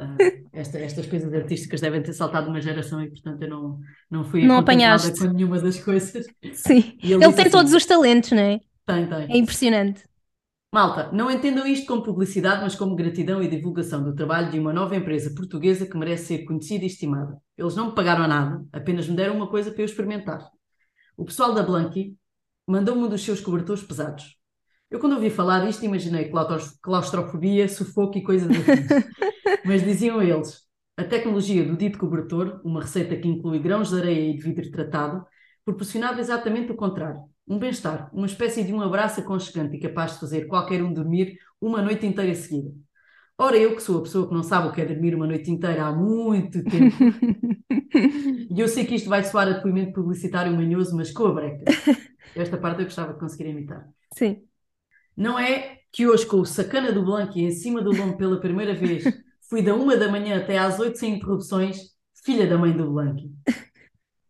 [0.00, 3.78] Uh, esta, estas coisas artísticas devem ter saltado uma geração e, portanto, eu não,
[4.10, 6.26] não fui não apanhaste com nenhuma das coisas.
[6.52, 8.60] Sim, ele, ele tem assim, todos os talentos, não é?
[8.86, 9.32] Tem, tem.
[9.32, 10.02] É impressionante.
[10.76, 14.74] Malta, não entendam isto como publicidade, mas como gratidão e divulgação do trabalho de uma
[14.74, 17.40] nova empresa portuguesa que merece ser conhecida e estimada.
[17.56, 20.50] Eles não me pagaram nada, apenas me deram uma coisa para eu experimentar.
[21.16, 22.14] O pessoal da Blanqui
[22.66, 24.36] mandou-me um dos seus cobertores pesados.
[24.90, 26.30] Eu, quando ouvi falar disto, imaginei
[26.82, 29.08] claustrofobia, sufoco e coisas assim.
[29.64, 30.60] mas diziam eles:
[30.94, 34.70] a tecnologia do dito cobertor, uma receita que inclui grãos de areia e de vidro
[34.70, 35.24] tratado,
[35.64, 40.20] proporcionava exatamente o contrário um bem-estar, uma espécie de um abraço aconchegante e capaz de
[40.20, 42.72] fazer qualquer um dormir uma noite inteira seguida.
[43.38, 45.50] Ora, eu que sou a pessoa que não sabe o que é dormir uma noite
[45.50, 46.96] inteira há muito tempo,
[48.50, 51.64] e eu sei que isto vai soar a depoimento publicitário manhoso, mas com a breca.
[52.34, 53.86] Esta parte eu gostava de conseguir imitar.
[54.14, 54.42] Sim.
[55.16, 58.74] Não é que hoje, com o sacana do Blanco em cima do lombo pela primeira
[58.74, 59.04] vez,
[59.48, 61.78] fui da uma da manhã até às oito sem interrupções,
[62.24, 63.22] filha da mãe do Blanco.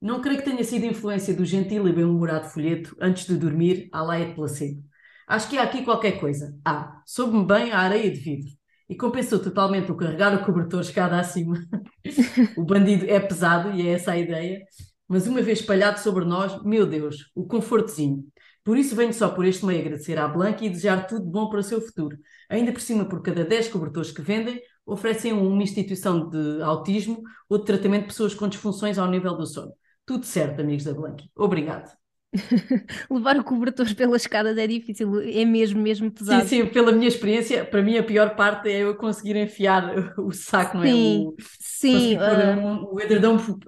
[0.00, 4.02] Não creio que tenha sido influência do gentil e bem-humorado folheto antes de dormir à
[4.02, 4.82] laia de placebo.
[5.26, 6.56] Acho que há aqui qualquer coisa.
[6.64, 8.50] Ah, soube-me bem a areia de vidro.
[8.88, 11.58] E compensou totalmente o carregar o cobertor escada acima.
[12.56, 14.60] o bandido é pesado e é essa a ideia.
[15.08, 18.24] Mas uma vez espalhado sobre nós, meu Deus, o confortozinho.
[18.62, 21.60] Por isso venho só por este meio agradecer à Blanca e desejar tudo bom para
[21.60, 22.16] o seu futuro.
[22.48, 27.58] Ainda por cima, por cada 10 cobertores que vendem, oferecem uma instituição de autismo ou
[27.58, 29.72] de tratamento de pessoas com disfunções ao nível do sono.
[30.06, 31.28] Tudo certo, amigos da Blanqui.
[31.36, 31.90] Obrigado.
[33.10, 36.42] Levar o cobertor pelas escadas é difícil, é mesmo, mesmo pesado.
[36.42, 40.30] Sim, sim, pela minha experiência, para mim a pior parte é eu conseguir enfiar o
[40.32, 40.88] saco, não é?
[40.88, 42.16] Sim, o, sim.
[42.16, 42.94] Uh...
[42.94, 43.58] O edredom por,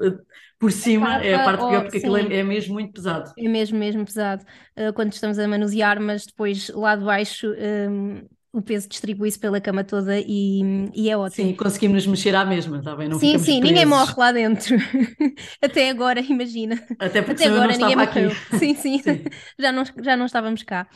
[0.59, 2.07] por cima é a parte pior, porque sim.
[2.07, 3.33] aquilo é, é, mesmo muito pesado.
[3.37, 4.45] É mesmo, mesmo pesado.
[4.77, 7.53] Uh, quando estamos a manusear, mas depois lá de baixo.
[7.91, 8.27] Um
[8.59, 11.49] o peso distribui-se pela cama toda e, e, é ótimo.
[11.49, 13.09] Sim, conseguimos nos mexer à mesma, está bem?
[13.09, 13.63] Não sim, sim, presos.
[13.63, 14.77] ninguém morre lá dentro.
[15.63, 16.83] Até agora, imagina.
[16.99, 18.31] Até porque Até agora ninguém morreu.
[18.59, 19.23] Sim, sim, sim,
[19.59, 20.87] Já, não, já não estávamos cá.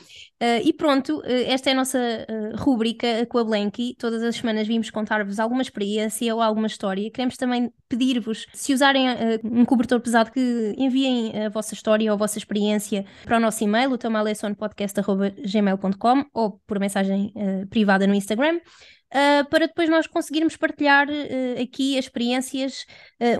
[0.43, 3.95] Uh, e pronto, uh, esta é a nossa uh, rúbrica com a Blanky.
[3.97, 7.09] Todas as semanas vimos contar-vos alguma experiência ou alguma história.
[7.11, 9.07] Queremos também pedir-vos, se usarem
[9.45, 13.63] um cobertor pesado, que enviem a vossa história ou a vossa experiência para o nosso
[13.63, 20.57] e-mail, o tamalessonpodcast.gmail.com ou por mensagem uh, privada no Instagram, uh, para depois nós conseguirmos
[20.57, 22.87] partilhar uh, aqui as experiências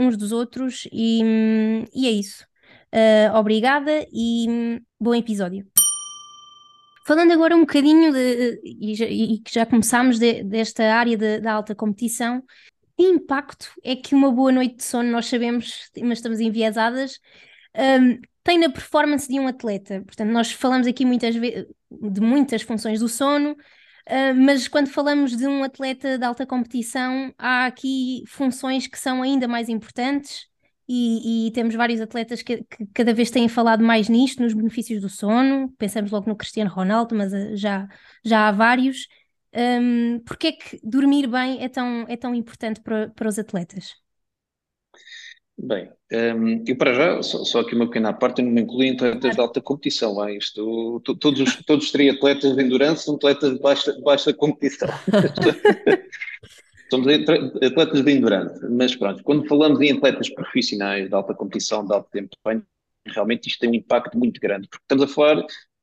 [0.01, 2.47] uns dos outros e, um, e é isso.
[3.35, 5.67] Obrigada e um, bom episódio.
[7.07, 11.75] Falando agora um bocadinho de, e, que já começámos de, desta área de, da alta
[11.75, 12.43] competição,
[12.97, 17.19] que impacto é que uma boa noite de sono, nós sabemos, mas estamos enviesadas,
[17.77, 20.03] um, tem na performance de um atleta.
[20.05, 23.57] Portanto, nós falamos aqui muitas vezes de muitas funções do sono,
[24.09, 29.23] uh, mas quando falamos de um atleta de alta competição, há aqui funções que são
[29.23, 30.51] ainda mais importantes.
[30.89, 35.01] E, e temos vários atletas que, que, cada vez têm falado mais nisto, nos benefícios
[35.01, 35.73] do sono.
[35.79, 37.89] Pensamos logo no Cristiano Ronaldo, mas uh, já,
[38.25, 39.07] já há vários.
[39.55, 43.95] Um, Porquê é que dormir bem é tão, é tão importante para, para os atletas?
[45.57, 48.83] Bem, um, eu para já, só, só, aqui uma pequena parte, eu não me incluo
[48.83, 50.29] em atletas de alta competição.
[50.29, 50.37] Hein?
[50.37, 54.89] Isto, todos, os, todos os três atletas de endurance são atletas de baixa, baixa competição.
[56.91, 61.95] Somos atletas de endurance, mas pronto, quando falamos em atletas profissionais de alta competição, de
[61.95, 62.63] alto desempenho,
[63.07, 65.43] realmente isto tem um impacto muito grande, porque estamos a falar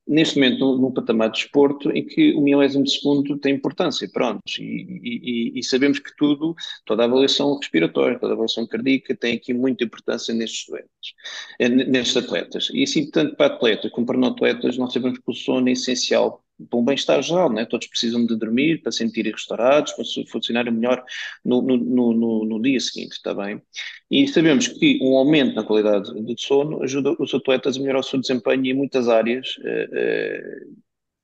[0.10, 4.42] neste momento num, patamar de desporto em que o milésimo de segundo tem importância, pronto,
[4.60, 9.36] e, e, e, sabemos que tudo, toda a avaliação respiratória, toda a avaliação cardíaca tem
[9.36, 11.14] aqui muita importância nestes doentes,
[11.60, 15.30] eh, nestes atletas, e assim tanto para atletas como para não atletas, nós sabemos que
[15.30, 17.66] o sono é essencial para um bem-estar geral, né?
[17.66, 21.04] todos precisam de dormir para sentirem restaurados, para funcionarem melhor
[21.44, 23.62] no, no, no, no, dia seguinte, está bem?
[24.10, 28.04] E sabemos que um aumento na qualidade do sono ajuda os atletas a melhorar o
[28.04, 30.60] seu desempenho em muitas áreas, eh, eh,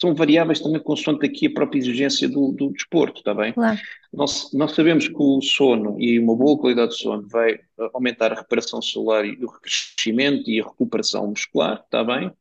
[0.02, 3.54] são variáveis também consoante aqui a própria exigência do, do desporto, está bem?
[3.54, 3.80] Claro.
[4.14, 7.60] Nós, nós sabemos que o sono e uma boa qualidade de sono vai
[7.94, 12.32] aumentar a reparação celular e o crescimento e a recuperação muscular, está bem?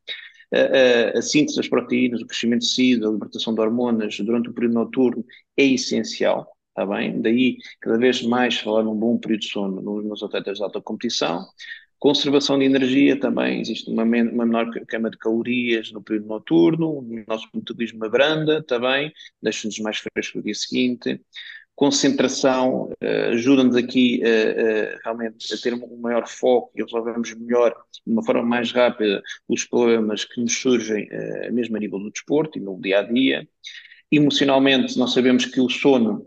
[0.53, 4.53] A, a, síntese das proteínas, o crescimento de tecido, a libertação de hormonas durante o
[4.53, 5.25] período noturno
[5.57, 7.21] é essencial, está bem?
[7.21, 10.81] Daí, cada vez mais falar num bom período de sono nos, nos atletas de alta
[10.81, 11.45] competição.
[11.97, 17.23] Conservação de energia também, existe uma, uma menor queima de calorias no período noturno, o
[17.27, 21.21] nosso metabolismo abranda também, deixa-nos mais frescos no dia seguinte
[21.75, 27.75] concentração, uh, ajuda-nos aqui uh, uh, realmente a ter um maior foco e resolvemos melhor,
[27.91, 31.07] de uma forma mais rápida, os problemas que nos surgem,
[31.51, 33.47] mesmo a nível do desporto e no dia a dia.
[34.11, 36.25] Emocionalmente, nós sabemos que o sono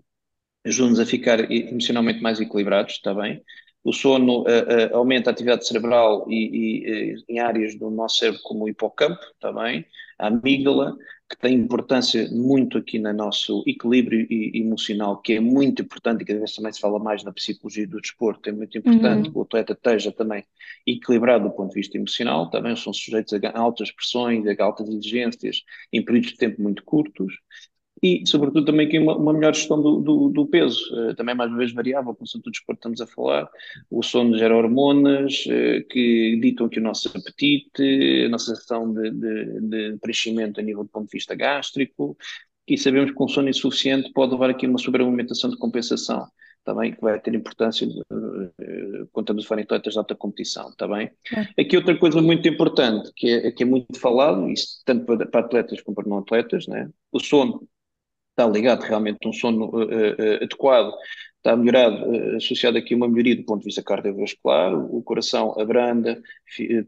[0.67, 3.43] ajuda-nos a ficar emocionalmente mais equilibrados, está bem?
[3.85, 4.45] O sono
[4.93, 9.21] aumenta a atividade cerebral e, e, em áreas do nosso cérebro como o hipocampo,
[9.55, 9.87] bem?
[10.19, 10.97] A amígdala,
[11.29, 16.39] que tem importância muito aqui no nosso equilíbrio emocional, que é muito importante e cada
[16.39, 19.33] vez também se fala mais na psicologia do desporto, é muito importante uhum.
[19.33, 20.43] que o atleta esteja também
[20.87, 25.63] equilibrado do ponto de vista emocional, também são sujeitos a altas pressões, a altas exigências
[25.93, 27.35] em períodos de tempo muito curtos,
[28.03, 31.51] e, sobretudo, também aqui uma, uma melhor gestão do, do, do peso, uh, também mais
[31.51, 33.49] uma vez variável, como o desporto estamos a falar.
[33.91, 39.11] O sono gera hormonas uh, que ditam aqui o nosso apetite, a nossa sensação de,
[39.11, 42.17] de, de, preenchimento a nível do ponto de vista gástrico,
[42.67, 46.27] e sabemos que um sono insuficiente pode levar aqui a uma sobrealimentação de compensação,
[46.65, 50.69] também que vai ter importância uh, quando estamos a falar em atletas de alta competição,
[50.69, 51.11] está bem?
[51.57, 51.63] É.
[51.63, 55.41] Aqui outra coisa muito importante, que é, que é muito falado, isso tanto para, para
[55.41, 56.89] atletas como para não atletas, né?
[57.11, 57.67] o sono
[58.39, 60.93] está ligado realmente a um sono uh, uh, adequado,
[61.39, 66.21] está melhorado, associado aqui a uma melhoria do ponto de vista cardiovascular, o, coração abranda,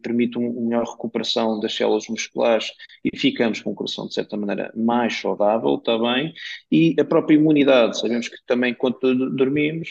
[0.03, 2.73] permite uma um melhor recuperação das células musculares
[3.05, 6.33] e ficamos com o coração, de certa maneira, mais saudável também,
[6.71, 9.89] e a própria imunidade, sabemos que também quando dormimos,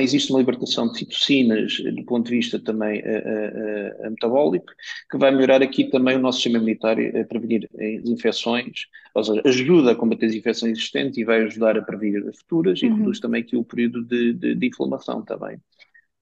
[0.00, 4.72] existe uma libertação de citocinas do ponto de vista também uh, uh, metabólico,
[5.10, 9.42] que vai melhorar aqui também o nosso sistema imunitário a prevenir as infecções, ou seja,
[9.44, 12.88] ajuda a combater as infecções existentes e vai ajudar a prevenir as futuras uhum.
[12.88, 15.56] e reduz também aqui o período de, de, de inflamação também.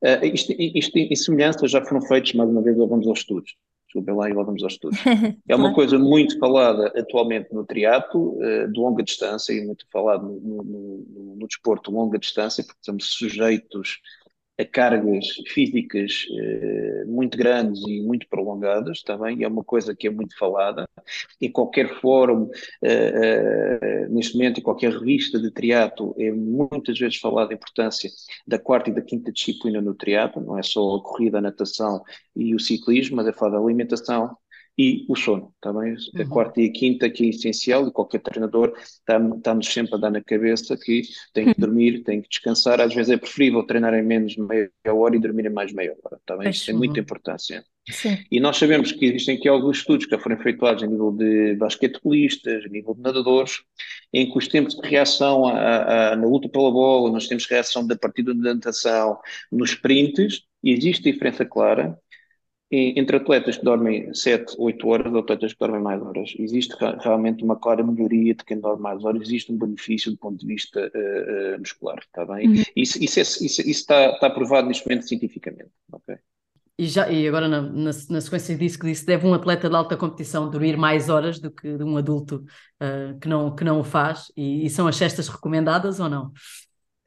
[0.03, 3.55] Uh, isto, isto, em semelhança já foram feitos, mais uma vez, vamos aos estudos
[3.93, 4.99] desculpem lá e lá vamos aos estudos.
[5.49, 10.25] É uma coisa muito falada atualmente no triatlo, uh, de longa distância, e muito falado
[10.25, 14.01] no, no, no, no desporto de longa distância, porque estamos sujeitos
[14.59, 20.11] a cargas físicas eh, muito grandes e muito prolongadas, também é uma coisa que é
[20.11, 20.87] muito falada.
[21.41, 22.51] Em qualquer fórum,
[22.83, 28.11] eh, eh, neste momento, em qualquer revista de triatlo, é muitas vezes falada a importância
[28.47, 32.03] da quarta e da quinta disciplina no triatlo, não é só a corrida, a natação
[32.37, 34.37] e o ciclismo, mas é falar da alimentação,
[34.77, 35.95] e o sono, tá bem?
[35.95, 36.29] A uhum.
[36.29, 40.23] quarta e a quinta que é essencial e qualquer treinador está-nos sempre a dar na
[40.23, 41.03] cabeça que
[41.35, 41.67] tem que uhum.
[41.67, 45.47] dormir, tem que descansar, às vezes é preferível treinar em menos meia hora e dormir
[45.47, 46.51] em mais meia hora, tá bem?
[46.51, 47.63] Isso tem muita importância.
[47.91, 48.17] Sim.
[48.31, 52.65] E nós sabemos que existem aqui alguns estudos que foram efetuados a nível de basquetebolistas,
[52.65, 53.63] a nível de nadadores,
[54.13, 57.97] em que os tempos de reação a, na luta pela bola, nós temos reação da
[57.97, 59.19] partida de natação,
[59.51, 61.99] nos sprints, existe diferença clara
[62.73, 66.35] entre atletas que dormem 7, 8 horas atletas que dormem mais horas.
[66.39, 70.41] Existe realmente uma clara melhoria de quem dorme mais horas, existe um benefício do ponto
[70.41, 72.49] de vista uh, uh, muscular, está bem?
[72.49, 72.63] Uhum.
[72.75, 76.17] Isso, isso, é, isso, isso está, está provado neste momento cientificamente, ok?
[76.79, 79.77] E, já, e agora, na, na, na, sequência disso que disse, deve um atleta de
[79.77, 82.45] alta competição dormir mais horas do que um adulto
[82.83, 84.33] uh, que, não, que não o faz?
[84.35, 86.33] E, e são as cestas recomendadas ou não?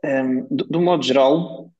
[0.03, 1.73] Um, ehm, do, do modo geral,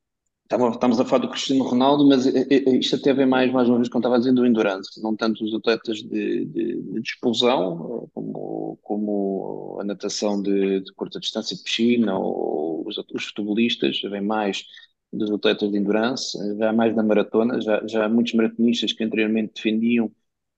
[0.51, 3.77] Estamos a falar do Cristiano Ronaldo, mas eh, eh, isto até vem mais, mais uma
[3.77, 8.03] vez, como estava a dizer, do endurance, não tanto os atletas de, de, de explosão,
[8.05, 14.21] eh, como, como a natação de, de, curta distância piscina, ou os, os futebolistas, vem
[14.21, 14.65] mais
[15.11, 19.53] dos atletas de endurance, já mais da maratona, já, já há muitos maratonistas que anteriormente
[19.55, 20.11] defendiam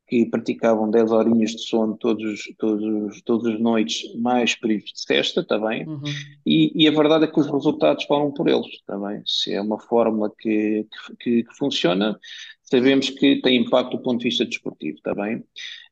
[0.08, 5.41] que praticavam 10 horinhas de sono todos, todos, todas as noites, mais períodos de cesta,
[5.41, 5.86] está bem?
[5.86, 6.02] Uhum.
[6.46, 9.22] E, e, a verdade é que os resultados falam por eles, está bem?
[9.26, 10.88] Se é uma fórmula que,
[11.20, 12.17] que, que, funciona,
[12.63, 15.43] sabemos que tem impacto do ponto de vista desportivo, está bem?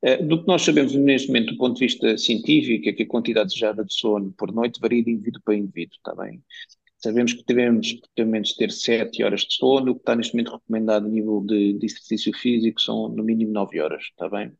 [0.01, 3.07] Uh, do que nós sabemos neste momento do ponto de vista científico é que a
[3.07, 6.41] quantidade desejada de sono por noite varia de indivíduo para indivíduo, está bem?
[7.05, 10.53] Sabemos que devemos, pelo menos, ter 7 horas de sono, o que está neste momento
[10.53, 14.51] recomendado a nível de, de exercício físico são no mínimo 9 horas, está bem?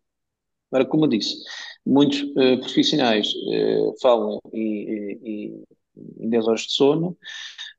[0.70, 1.38] Agora, como eu disse,
[1.84, 5.64] muitos uh, profissionais uh, falam em
[5.96, 7.18] 10 horas de sono,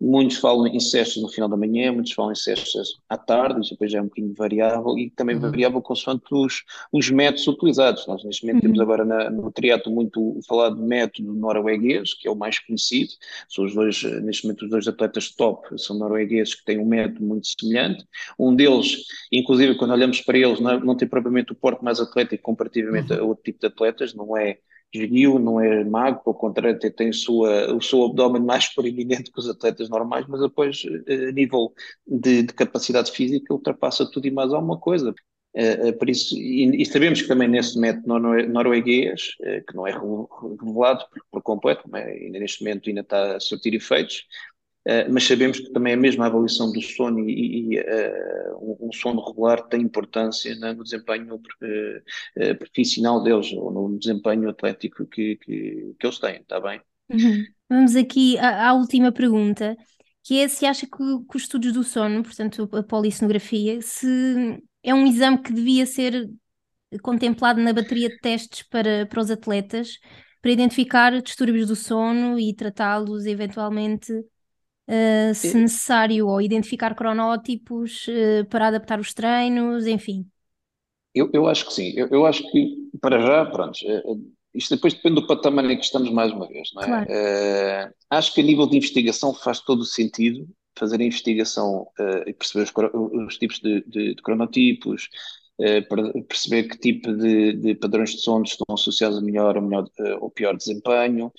[0.01, 3.71] Muitos falam em cestas no final da manhã, muitos falam em cestas à tarde, isso
[3.71, 5.43] depois já é um bocadinho variável e também uhum.
[5.43, 8.07] variável consoante os, os métodos utilizados.
[8.07, 8.73] Nós neste momento uhum.
[8.73, 13.13] temos agora na, no triatlo muito falado método norueguês, que é o mais conhecido.
[13.49, 17.25] São os dois, neste momento, os dois atletas top são noruegueses que têm um método
[17.25, 18.05] muito semelhante.
[18.39, 22.43] Um deles, inclusive, quando olhamos para eles, não, não tem propriamente o porte mais atlético
[22.43, 23.21] comparativamente uhum.
[23.21, 24.59] a outro tipo de atletas, não é
[24.97, 29.39] esguio, não é magro, pelo contrário, até tem sua, o seu abdômen mais proeminente que
[29.39, 31.73] os atletas normais, mas depois, eh, a nível
[32.07, 35.15] de, de capacidade física, ultrapassa tudo e mais alguma coisa.
[35.55, 41.05] Uh, uh, por isso, e, sabemos que também nesse método norueguês, que não é revelado
[41.31, 44.27] por, completo, mas ainda neste momento ainda está a surtir efeitos,
[45.11, 49.67] mas sabemos que também a mesma avaliação do sono e, e uh, um, sono regular
[49.67, 56.19] tem importância no desempenho uh, profissional deles, ou no desempenho atlético que, que, que eles
[56.21, 56.81] têm, está bem?
[57.11, 57.45] Uhum.
[57.69, 59.77] Vamos aqui à, à, última pergunta,
[60.23, 64.95] que é se acha que, que, os estudos do sono, portanto a polissonografia, se é
[64.95, 66.31] um exame que devia ser
[67.03, 69.99] contemplado na bateria de testes para, para os atletas,
[70.41, 74.13] para identificar distúrbios do sono e tratá-los eventualmente
[74.89, 80.27] uh, se necessário, ou identificar cronótipos uh, para adaptar os treinos, enfim.
[81.15, 81.93] Eu, eu acho que sim.
[81.97, 84.03] Eu, eu acho que, para já, pronto, eh,
[84.55, 86.87] isto depois depende do patamar em que estamos mais uma vez, não é?
[86.87, 87.07] Claro.
[88.11, 90.47] Acho que a nível de investigação faz todo o sentido
[90.79, 91.87] fazer a investigação
[92.27, 95.09] e perceber os, os tipos de, de, de cronotipos,
[96.29, 99.87] perceber que tipo de, de, padrões de sono estão associados a melhor ou, melhor,
[100.21, 101.33] ou pior desempenho,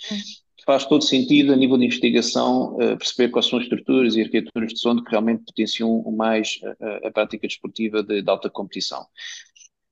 [0.67, 4.73] faz todo sentido a nível de investigação uh, perceber quais são as estruturas e arquiteturas
[4.73, 9.05] de sono que realmente potenciam mais a, a prática desportiva de, de alta competição.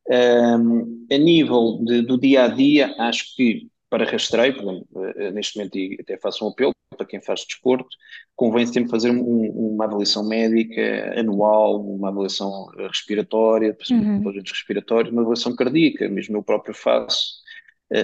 [0.07, 4.88] Um, a nível de, do dia a dia, acho que para rastreio, exemplo,
[5.33, 7.88] neste momento até faço um apelo para quem faz desporto,
[8.35, 14.21] convém sempre fazer um, uma avaliação médica anual, uma avaliação respiratória, uhum.
[14.21, 17.44] respiratórios, uma avaliação cardíaca, mesmo eu próprio faço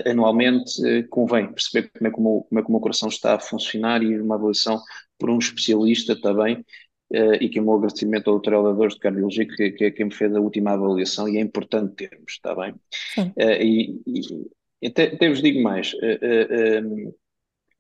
[0.06, 3.40] anualmente, uh, convém perceber como é, como, como é que o meu coração está a
[3.40, 4.82] funcionar e uma avaliação
[5.18, 6.58] por um especialista também,
[7.14, 8.54] uh, e que o meu agradecimento ao Dr.
[8.54, 11.96] Eladores de Cardiologia, que, que é quem me fez a última avaliação, e é importante
[11.96, 12.76] termos, está bem?
[13.38, 14.02] e,
[14.82, 15.94] e até, até vos digo mais,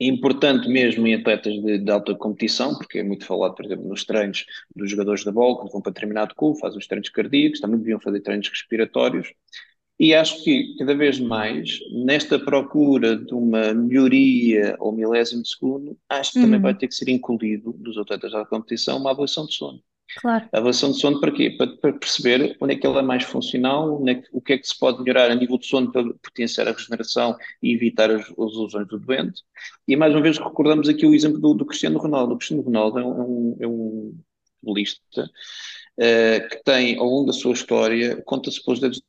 [0.01, 3.87] é importante mesmo em atletas de, de, alta competição, porque é muito falado, por exemplo,
[3.87, 7.59] nos treinos dos jogadores da bola, quando vão para determinado clube, fazem os treinos cardíacos,
[7.59, 9.31] também deviam fazer treinos respiratórios,
[10.01, 15.95] e acho que cada vez mais, nesta procura de uma melhoria ao milésimo de segundo,
[16.09, 16.45] acho que uhum.
[16.45, 19.79] também vai ter que ser incluído dos atletas da competição uma avaliação de sono.
[20.19, 20.49] Claro.
[20.51, 21.51] A avaliação de sono para quê?
[21.51, 24.57] Para, para, perceber onde é que ela é mais funcional, é que, o que é
[24.57, 28.21] que se pode melhorar a nível de sono para potenciar a regeneração e evitar as,
[28.21, 29.43] as lesões do doente.
[29.87, 32.33] E mais uma vez recordamos aqui o exemplo do, do Cristiano Ronaldo.
[32.33, 34.15] O Cristiano Ronaldo é um, é um
[34.61, 35.29] futebolista
[36.01, 39.01] uh, que tem, ao longo da sua história, conta-se pelos dedos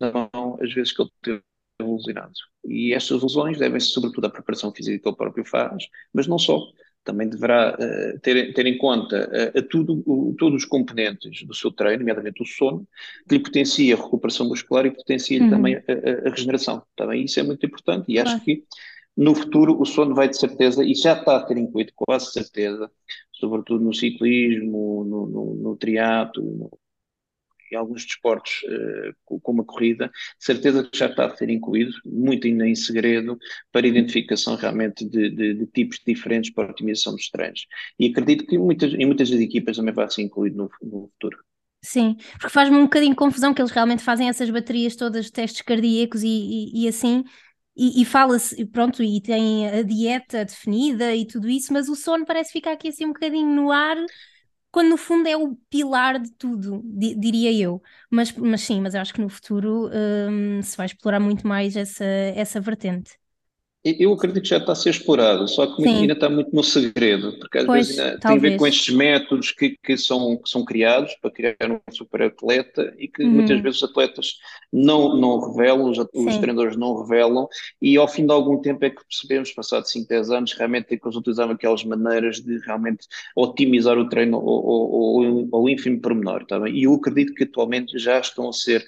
[0.00, 1.42] da mão as vezes que ele teve
[1.80, 2.32] lesionado.
[2.64, 6.60] E estas lesões devem-se sobretudo à preparação física que ele próprio faz, mas não só.
[7.04, 11.54] Também deverá uh, ter, ter em conta uh, a tudo, o, todos os componentes do
[11.54, 12.86] seu treino, nomeadamente o sono,
[13.26, 15.50] que lhe potencia a recuperação muscular e potencia uhum.
[15.50, 15.80] também a,
[16.26, 16.82] a, regeneração.
[16.96, 18.64] Também isso é muito importante e acho que
[19.18, 22.88] no futuro o sono vai de certeza, e já está a ter incluído quase certeza,
[23.38, 26.70] sobretudo no ciclismo, no, no, no triatlo,
[27.70, 32.46] em alguns desportos, uh, como a corrida, certeza que já está a ser incluído, muito
[32.46, 33.38] ainda em segredo,
[33.70, 37.66] para identificação realmente de, de, de tipos diferentes para otimização dos treinos.
[37.98, 41.38] E acredito que muitas, em muitas das equipas também vai ser incluído no, no futuro.
[41.82, 45.32] Sim, porque faz-me um bocadinho de confusão que eles realmente fazem essas baterias todas de
[45.32, 47.22] testes cardíacos e, e, e assim,
[47.78, 52.26] e, e fala-se, pronto, e tem a dieta definida e tudo isso, mas o sono
[52.26, 53.96] parece ficar aqui assim um bocadinho no ar,
[54.70, 57.82] quando no fundo é o pilar de tudo, di, diria eu.
[58.10, 59.90] Mas, mas sim, mas eu acho que no futuro
[60.30, 63.18] hum, se vai explorar muito mais essa, essa vertente.
[63.84, 66.00] Eu acredito que já está a ser explorado, só que Sim.
[66.00, 68.92] ainda está muito no segredo, porque às pois, vezes ainda tem a ver com estes
[68.92, 73.30] métodos que, que, são, que são criados para criar um super atleta e que uhum.
[73.30, 74.38] muitas vezes os atletas
[74.72, 77.46] não, não revelam, os, os treinadores não revelam,
[77.80, 80.96] e ao fim de algum tempo é que percebemos, passados 5, 10 anos, realmente é
[80.96, 83.06] que eles utilizavam aquelas maneiras de realmente
[83.36, 86.74] otimizar o treino ao, ao, ao, ao ínfimo pormenor, tá bem?
[86.74, 88.84] E eu acredito que atualmente já estão a ser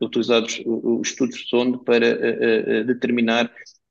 [0.00, 3.50] utilizados os estudos de sono para uh, uh, determinar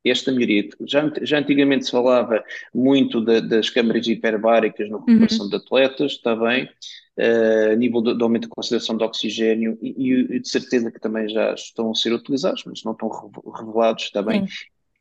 [0.10, 0.70] esta melhoria.
[0.86, 2.44] Já, já antigamente se falava
[2.74, 5.50] muito de, das câmaras hiperbáricas na recuperação uhum.
[5.50, 10.12] de atletas, está bem, uh, a nível de, de, aumento de concentração de oxigênio, e,
[10.12, 13.10] e, de certeza que também já estão a ser utilizados, mas não estão
[13.56, 14.42] revelados, está bem.
[14.42, 14.48] Uhum.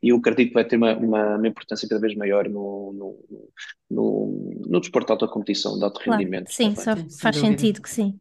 [0.01, 3.49] E eu acredito que vai ter uma, uma, uma, importância cada vez maior no, no,
[3.89, 6.51] no, no desporto de alta competição, de alto claro, rendimento.
[6.51, 8.19] Sim, só faz sentido que sim.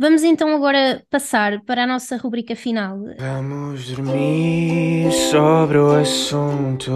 [0.00, 3.00] Vamos então agora passar para a nossa rubrica final.
[3.18, 6.90] Vamos dormir sobre o assunto.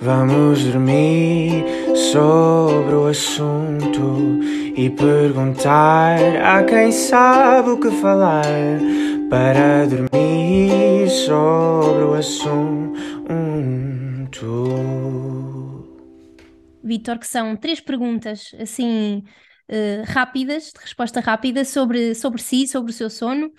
[0.00, 1.64] Vamos dormir
[1.96, 4.38] sobre o assunto
[4.76, 8.44] e perguntar a quem sabe o que falar
[9.28, 12.68] para dormir sobre o assunto.
[16.84, 19.24] Vitor, que são três perguntas assim
[19.68, 23.52] uh, rápidas, de resposta rápida sobre, sobre si, sobre o seu sono.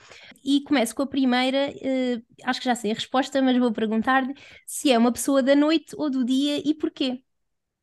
[0.43, 4.33] E começo com a primeira, uh, acho que já sei a resposta, mas vou perguntar-lhe
[4.65, 7.21] se é uma pessoa da noite ou do dia e porquê.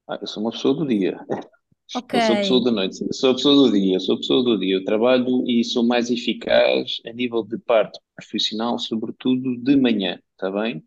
[0.08, 1.18] Ah, eu sou uma pessoa do dia.
[1.94, 2.18] Okay.
[2.20, 4.74] Eu sou pessoa da noite, eu sou pessoa do dia, eu sou pessoa do dia.
[4.74, 10.50] Eu trabalho e sou mais eficaz a nível de parte profissional, sobretudo de manhã, está
[10.50, 10.82] bem?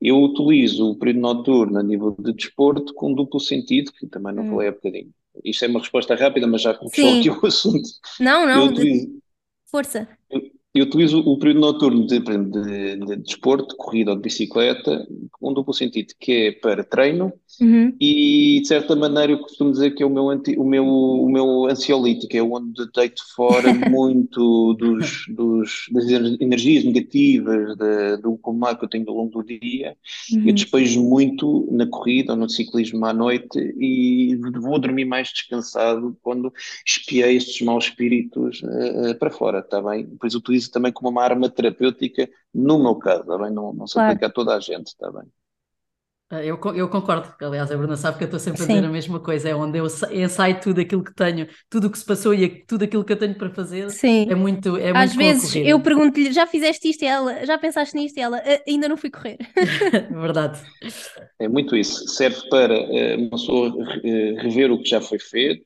[0.00, 4.44] Eu utilizo o período noturno a nível de desporto com duplo sentido, que também não
[4.44, 4.50] hum.
[4.50, 5.12] falei há bocadinho.
[5.44, 7.88] Isto é uma resposta rápida, mas já começou aqui o assunto.
[8.20, 9.20] Não, não, utilizo,
[9.70, 10.08] força.
[10.74, 15.50] Eu, utilizo o período noturno de, de, de, de desporto, corrida ou de bicicleta, com
[15.50, 17.92] um duplo sentido, que é para treino Uhum.
[18.00, 21.28] E de certa maneira eu costumo dizer que é o meu, anti, o meu, o
[21.28, 26.04] meu ansiolítico, é onde deito fora muito dos, dos, das
[26.40, 29.96] energias negativas, da, do comando que eu tenho ao longo do dia.
[30.32, 30.48] Uhum.
[30.48, 36.16] Eu despejo muito na corrida ou no ciclismo à noite e vou dormir mais descansado
[36.22, 36.52] quando
[36.86, 40.04] espiei estes maus espíritos uh, para fora, está bem?
[40.04, 43.52] Depois utilizo também como uma arma terapêutica, no meu caso, está bem?
[43.52, 44.10] Não, não se claro.
[44.10, 45.30] aplica a toda a gente, está bem?
[46.30, 48.90] Ah, eu, eu concordo, aliás, a Bruna sabe que eu estou sempre a dizer a
[48.90, 52.34] mesma coisa, é onde eu ensaio tudo aquilo que tenho, tudo o que se passou
[52.34, 53.88] e tudo aquilo que eu tenho para fazer.
[53.90, 54.26] Sim.
[54.30, 57.96] É muito é Às muito vezes eu pergunto-lhe, já fizeste isto e ela, já pensaste
[57.96, 59.38] nisto e ela, ah, ainda não fui correr.
[60.10, 60.60] Verdade.
[61.40, 63.72] É muito isso, serve para uh, uma pessoa
[64.42, 65.64] rever o que já foi feito,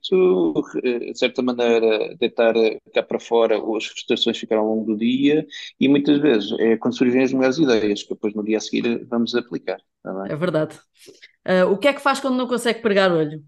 [0.80, 2.54] de certa maneira deitar
[2.94, 5.44] cá para fora as frustrações que ficaram ao longo do dia
[5.80, 9.04] e muitas vezes é quando surgem as melhores ideias que depois no dia a seguir
[9.08, 9.78] vamos aplicar.
[10.02, 10.78] Tá é verdade.
[11.46, 13.44] Uh, o que é que faz quando não consegue pregar olho?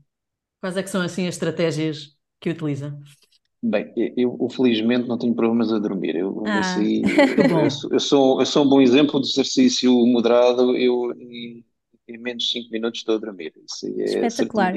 [0.60, 2.98] Quais é que são assim as estratégias que utiliza?
[3.62, 6.16] Bem, eu, eu felizmente não tenho problemas a dormir.
[6.16, 7.02] Eu, ah, assim,
[7.64, 10.76] eu, sou, eu, sou, eu sou um bom exemplo de exercício moderado.
[10.76, 11.64] Eu em,
[12.06, 13.52] em menos de 5 minutos estou a dormir.
[13.64, 14.74] Isso é Espetacular.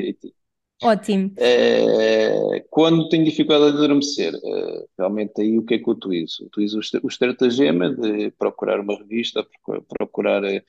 [0.84, 1.32] Ótimo.
[1.38, 6.46] É, quando tenho dificuldade de adormecer, é, realmente aí o que é que eu utilizo?
[6.46, 9.46] Utilizo o estratagema de procurar uma revista,
[9.90, 10.64] procurar é,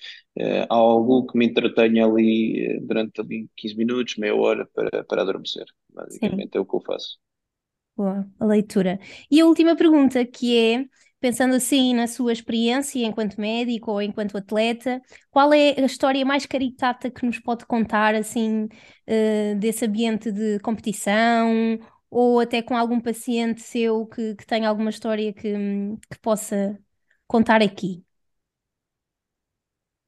[0.70, 5.66] algo que me entretenha ali durante ali 15 minutos, meia hora para, para adormecer.
[5.92, 6.58] Basicamente Sim.
[6.58, 7.18] é o que eu faço.
[7.94, 8.98] Boa, a leitura.
[9.30, 10.84] E a última pergunta que é
[11.20, 16.46] Pensando assim na sua experiência enquanto médico ou enquanto atleta, qual é a história mais
[16.46, 23.00] caricata que nos pode contar assim uh, desse ambiente de competição ou até com algum
[23.00, 25.52] paciente seu que, que tenha alguma história que,
[26.10, 26.78] que possa
[27.26, 28.04] contar aqui?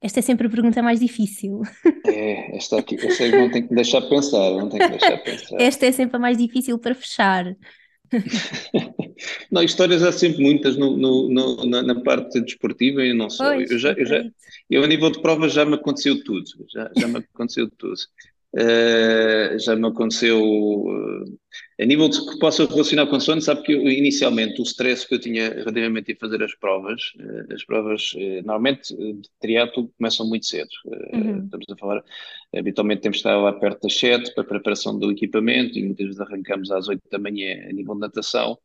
[0.02, 1.60] Esta é sempre a pergunta mais difícil.
[2.06, 5.60] É, esta aqui, esta não tem que deixar pensar, não que deixar pensar.
[5.60, 7.44] Esta é sempre a mais difícil para fechar.
[9.50, 13.52] Não, histórias há sempre muitas no, no, no, na, na, parte desportiva e não só.
[13.54, 14.24] Pois, eu, já, eu, já,
[14.68, 16.44] eu, a nível de provas, já me aconteceu tudo.
[16.68, 17.94] Já, já me aconteceu tudo.
[18.52, 21.38] Uh, já me aconteceu uh,
[21.80, 25.14] a nível de que possa relacionar com sono, sabe que eu, inicialmente o stress que
[25.14, 28.12] eu tinha relativamente a fazer as provas, uh, as provas
[28.44, 30.68] normalmente de triatlo começam muito cedo.
[31.12, 31.44] Uhum.
[31.44, 32.04] Estamos a falar,
[32.56, 36.06] habitualmente temos de estar lá perto das 7 para a preparação do equipamento e muitas
[36.06, 38.58] vezes arrancamos às 8 da manhã a nível de natação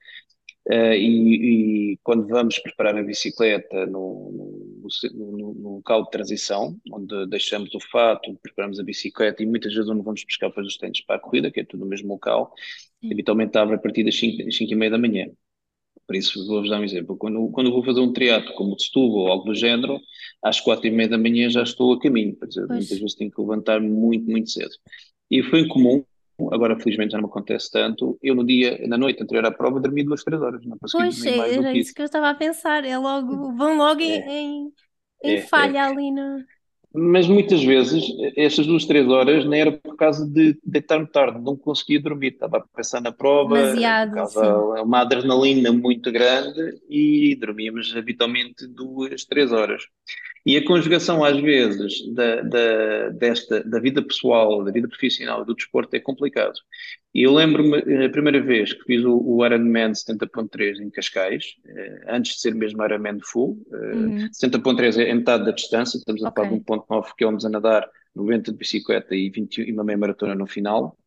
[0.67, 4.81] Uh, e, e, quando vamos preparar a bicicleta no,
[5.13, 9.87] no, no, local de transição, onde deixamos o fato, preparamos a bicicleta e muitas vezes
[9.87, 12.51] onde vamos buscar depois os tênis para a corrida, que é tudo no mesmo local,
[12.99, 13.13] Sim.
[13.13, 15.27] habitualmente abre a partir das 5, e meia da manhã.
[16.07, 17.15] Por isso, vou-vos dar um exemplo.
[17.15, 19.99] Quando, quando vou fazer um triatlo como de Setúbal ou algo do género,
[20.43, 22.35] às quatro e meia da manhã já estou a caminho.
[22.47, 24.73] Dizer, muitas vezes tenho que levantar muito, muito cedo.
[25.29, 26.03] E foi comum
[26.51, 29.79] agora felizmente já não me acontece tanto, eu no dia, na noite anterior à prova
[29.79, 32.35] dormi duas, três horas, não consegui pois, dormir mais era isso que eu estava a
[32.35, 34.71] pensar, é logo, vão logo em, é, em,
[35.23, 35.81] em é, falha é.
[35.81, 36.43] ali no...
[36.93, 38.05] Mas muitas vezes,
[38.37, 42.57] estas duas, três horas, nem era por causa de deitar-me tarde, não conseguia dormir, estava
[42.57, 49.83] a pensar na prova, Demasiado, uma adrenalina muito grande e dormíamos habitualmente duas, três horas.
[50.45, 55.45] E a conjugação, às vezes, da, da, desta, da vida pessoal, da vida profissional e
[55.45, 56.53] do desporto é complicado.
[57.15, 62.05] E eu lembro-me, a primeira vez que fiz o, o Ironman 70.3 em Cascais, eh,
[62.09, 64.29] antes de ser mesmo Ironman Full, eh, uhum.
[64.29, 68.57] 70.3 é metade da distância, estamos a falar de 1.9 km a nadar, 90 de
[68.57, 70.97] bicicleta e, 20, e uma meia maratona no final.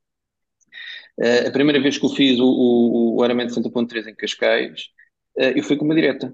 [1.21, 4.89] Eh, a primeira vez que eu fiz o, o, o Ironman 70.3 em Cascais,
[5.37, 6.33] eu fui com uma direta.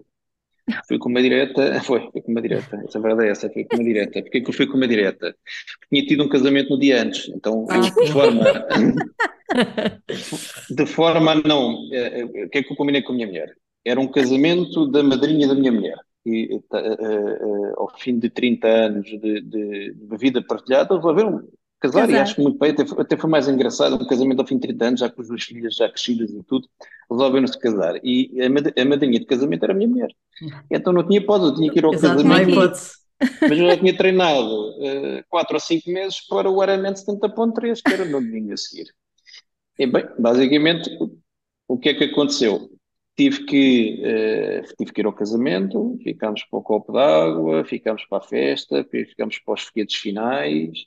[0.88, 3.76] Fui com uma direta, foi, foi com uma direta, essa verdade é essa, foi com
[3.76, 4.22] uma direta.
[4.22, 5.36] Porquê que eu fui com uma direta?
[5.78, 7.80] Porque tinha tido um casamento no dia antes, então ah.
[7.80, 8.44] de forma,
[10.70, 13.54] de forma não, eh, o que é que eu combinei com a minha mulher?
[13.84, 15.96] Era um casamento da madrinha da minha mulher.
[16.26, 21.14] E uh, uh, uh, ao fim de 30 anos de, de, de vida partilhada, vou
[21.14, 21.46] ver um,
[21.80, 24.56] casar, e acho que muito bem, até, até foi mais engraçado, um casamento ao fim
[24.56, 26.68] de 30 anos, já com as duas filhas já crescidas e tudo,
[27.10, 28.00] resolveram-se casar.
[28.02, 30.10] E a, madrinha de casamento era a minha mulher.
[30.70, 32.72] Então não tinha hipótese, eu tinha que ir ao Exato, casamento.
[33.40, 37.92] Mas eu já tinha treinado uh, quatro ou cinco meses para o Ironman 70.3, que
[37.92, 38.86] era no domingo a seguir.
[39.78, 40.90] E bem, basicamente,
[41.68, 42.70] o que é que aconteceu?
[43.16, 48.18] Tive que, uh, tive que ir ao casamento, ficámos para o copo d'água, ficámos para
[48.18, 50.84] a festa, ficámos para os foguetes finais,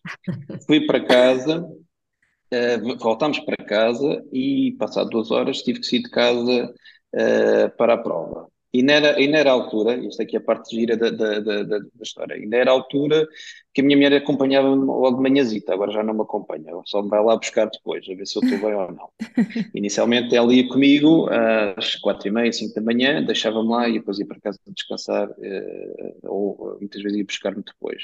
[0.66, 6.10] fui para casa, uh, voltámos para casa e, passado duas horas, tive que sair de
[6.10, 6.74] casa
[7.16, 8.50] uh, para a prova.
[8.78, 11.10] E não era, e não era a altura, isto aqui é a parte gira da,
[11.10, 13.28] da, da, da história, não era a altura
[13.74, 17.10] que a minha mulher acompanhava-me logo de manhãzita, agora já não me acompanha, só me
[17.10, 19.10] vai lá buscar depois, a ver se eu estou bem ou não.
[19.74, 21.28] Inicialmente ela ia comigo
[21.76, 25.28] às quatro e meia, cinco da manhã, deixava-me lá e depois ia para casa descansar,
[25.42, 28.04] eh, ou muitas vezes ia buscar-me depois.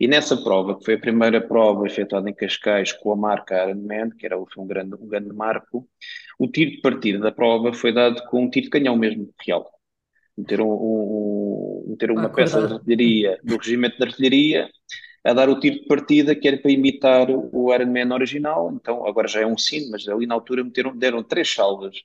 [0.00, 4.08] E nessa prova, que foi a primeira prova efetuada em Cascais com a marca Ironman,
[4.18, 5.86] que era um grande, um grande marco,
[6.38, 9.70] o tiro de partida da prova foi dado com um tiro de canhão mesmo, real
[10.40, 14.68] meter, um, um, meter uma ah, peça de artilharia do regimento de artilharia
[15.24, 19.28] a dar o tiro de partida que era para imitar o Ironman original, então agora
[19.28, 21.96] já é um sino, mas ali na altura meteram, deram três salvas.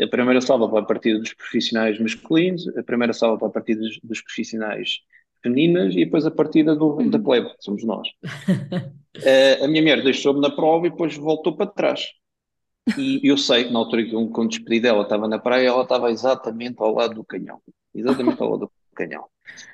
[0.00, 3.80] A primeira salva para a partida dos profissionais masculinos, a primeira salva para a partida
[3.80, 5.00] dos, dos profissionais
[5.42, 7.10] femininas e depois a partida do, uhum.
[7.10, 8.08] da plebe, que somos nós.
[8.48, 12.08] uh, a minha mulher deixou-me na prova e depois voltou para trás.
[12.96, 15.82] E eu sei que na altura que eu, quando despedi dela, estava na praia, ela
[15.82, 17.60] estava exatamente ao lado do canhão
[17.94, 19.24] exatamente ao lado do canhão.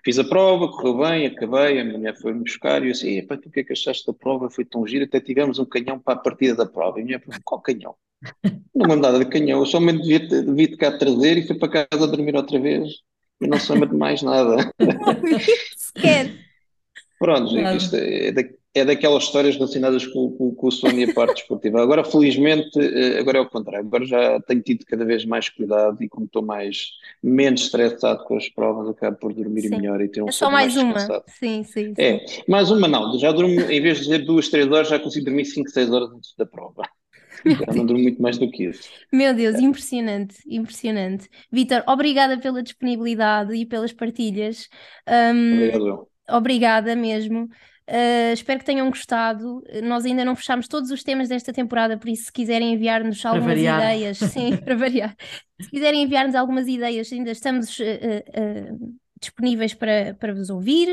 [0.04, 3.36] Fiz a prova, correu bem, acabei, a minha mulher foi-me buscar e eu disse, epá,
[3.36, 4.48] tu o que é que achaste da prova?
[4.50, 6.98] Foi tão giro, até tivemos um canhão para a partida da prova.
[6.98, 7.94] E a minha mulher qual canhão?
[8.74, 11.86] Não me nada de canhão, eu somente devia, devia de cá trazer e fui para
[11.86, 12.94] casa dormir outra vez
[13.40, 14.72] e não de mais nada.
[15.76, 16.45] Sequer.
[17.18, 18.32] Pronto, isto é, é,
[18.76, 21.82] é daquelas histórias relacionadas com, com, com o sono e a parte esportiva.
[21.82, 23.86] Agora, felizmente, eh, agora é o contrário.
[23.86, 26.90] Agora já tenho tido cada vez mais cuidado e como estou mais,
[27.22, 29.70] menos estressado com as provas, acabo por dormir sim.
[29.70, 31.22] melhor e ter um é só mais, mais uma.
[31.26, 33.18] Sim, sim, sim, É, mais uma não.
[33.18, 36.10] Já durmo, em vez de dizer duas, três horas, já consigo dormir cinco, seis horas
[36.12, 36.82] antes da prova.
[37.46, 38.90] Já não durmo muito mais do que isso.
[39.10, 39.60] Meu Deus, é.
[39.60, 41.28] impressionante, impressionante.
[41.50, 44.68] Vitor, obrigada pela disponibilidade e pelas partilhas.
[45.08, 46.08] Um, Obrigado.
[46.28, 47.48] Obrigada mesmo.
[47.88, 49.62] Uh, espero que tenham gostado.
[49.84, 53.58] Nós ainda não fechámos todos os temas desta temporada, por isso, se quiserem enviar-nos algumas
[53.58, 55.16] ideias, sim, para variar.
[55.60, 60.88] Se quiserem enviar-nos algumas ideias, ainda estamos uh, uh, disponíveis para, para vos ouvir.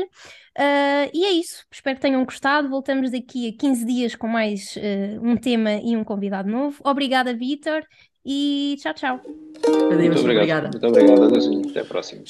[1.12, 1.64] e é isso.
[1.70, 2.68] Espero que tenham gostado.
[2.70, 4.78] Voltamos daqui a 15 dias com mais
[5.20, 6.80] um tema e um convidado novo.
[6.84, 7.84] Obrigada, Vitor,
[8.24, 9.20] e tchau, tchau.
[9.26, 10.70] Muito obrigado.
[10.70, 11.26] Muito obrigada.
[11.70, 12.22] Até a próxima.